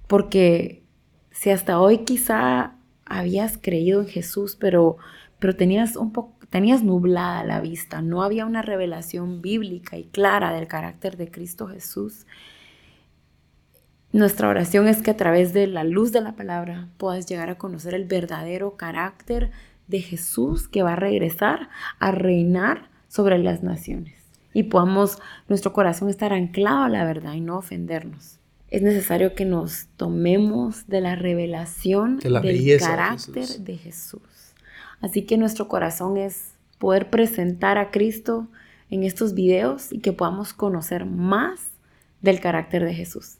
Porque 0.07 0.83
si 1.31 1.49
hasta 1.49 1.79
hoy 1.79 1.99
quizá 1.99 2.75
habías 3.05 3.57
creído 3.57 4.01
en 4.01 4.07
Jesús, 4.07 4.55
pero, 4.59 4.97
pero 5.39 5.55
tenías 5.55 5.95
un 5.95 6.11
poco 6.11 6.39
tenías 6.49 6.83
nublada 6.83 7.43
la 7.43 7.61
vista, 7.61 8.01
no 8.01 8.23
había 8.23 8.45
una 8.47 8.63
revelación 8.63 9.41
bíblica 9.41 9.97
y 9.97 10.05
clara 10.05 10.51
del 10.51 10.67
carácter 10.67 11.15
de 11.15 11.29
Cristo 11.29 11.67
Jesús. 11.67 12.25
Nuestra 14.11 14.49
oración 14.49 14.87
es 14.87 15.03
que 15.03 15.11
a 15.11 15.17
través 15.17 15.53
de 15.53 15.67
la 15.67 15.83
luz 15.83 16.11
de 16.11 16.21
la 16.21 16.35
palabra 16.35 16.89
puedas 16.97 17.27
llegar 17.27 17.51
a 17.51 17.59
conocer 17.59 17.93
el 17.93 18.05
verdadero 18.05 18.77
carácter 18.77 19.51
de 19.87 20.01
Jesús 20.01 20.67
que 20.67 20.81
va 20.81 20.93
a 20.93 20.95
regresar 20.95 21.69
a 21.99 22.09
reinar 22.09 22.89
sobre 23.07 23.37
las 23.37 23.61
naciones 23.61 24.18
y 24.53 24.63
podamos 24.63 25.19
nuestro 25.47 25.73
corazón 25.73 26.09
estar 26.09 26.33
anclado 26.33 26.83
a 26.83 26.89
la 26.89 27.05
verdad 27.05 27.33
y 27.33 27.41
no 27.41 27.57
ofendernos. 27.57 28.39
Es 28.69 28.81
necesario 28.81 29.33
que 29.33 29.45
nos 29.45 29.87
tomemos 29.97 30.87
de 30.87 31.01
la 31.01 31.15
revelación 31.15 32.19
del 32.19 32.79
carácter 32.79 33.47
de 33.59 33.77
Jesús. 33.77 34.21
Así 35.01 35.23
que 35.23 35.37
nuestro 35.37 35.67
corazón 35.67 36.17
es 36.17 36.53
poder 36.77 37.09
presentar 37.09 37.77
a 37.77 37.89
Cristo 37.89 38.47
en 38.91 39.03
estos 39.03 39.33
videos 39.33 39.91
y 39.91 39.99
que 39.99 40.13
podamos 40.13 40.53
conocer 40.53 41.05
más 41.05 41.71
del 42.21 42.39
carácter 42.39 42.85
de 42.85 42.93
Jesús. 42.93 43.38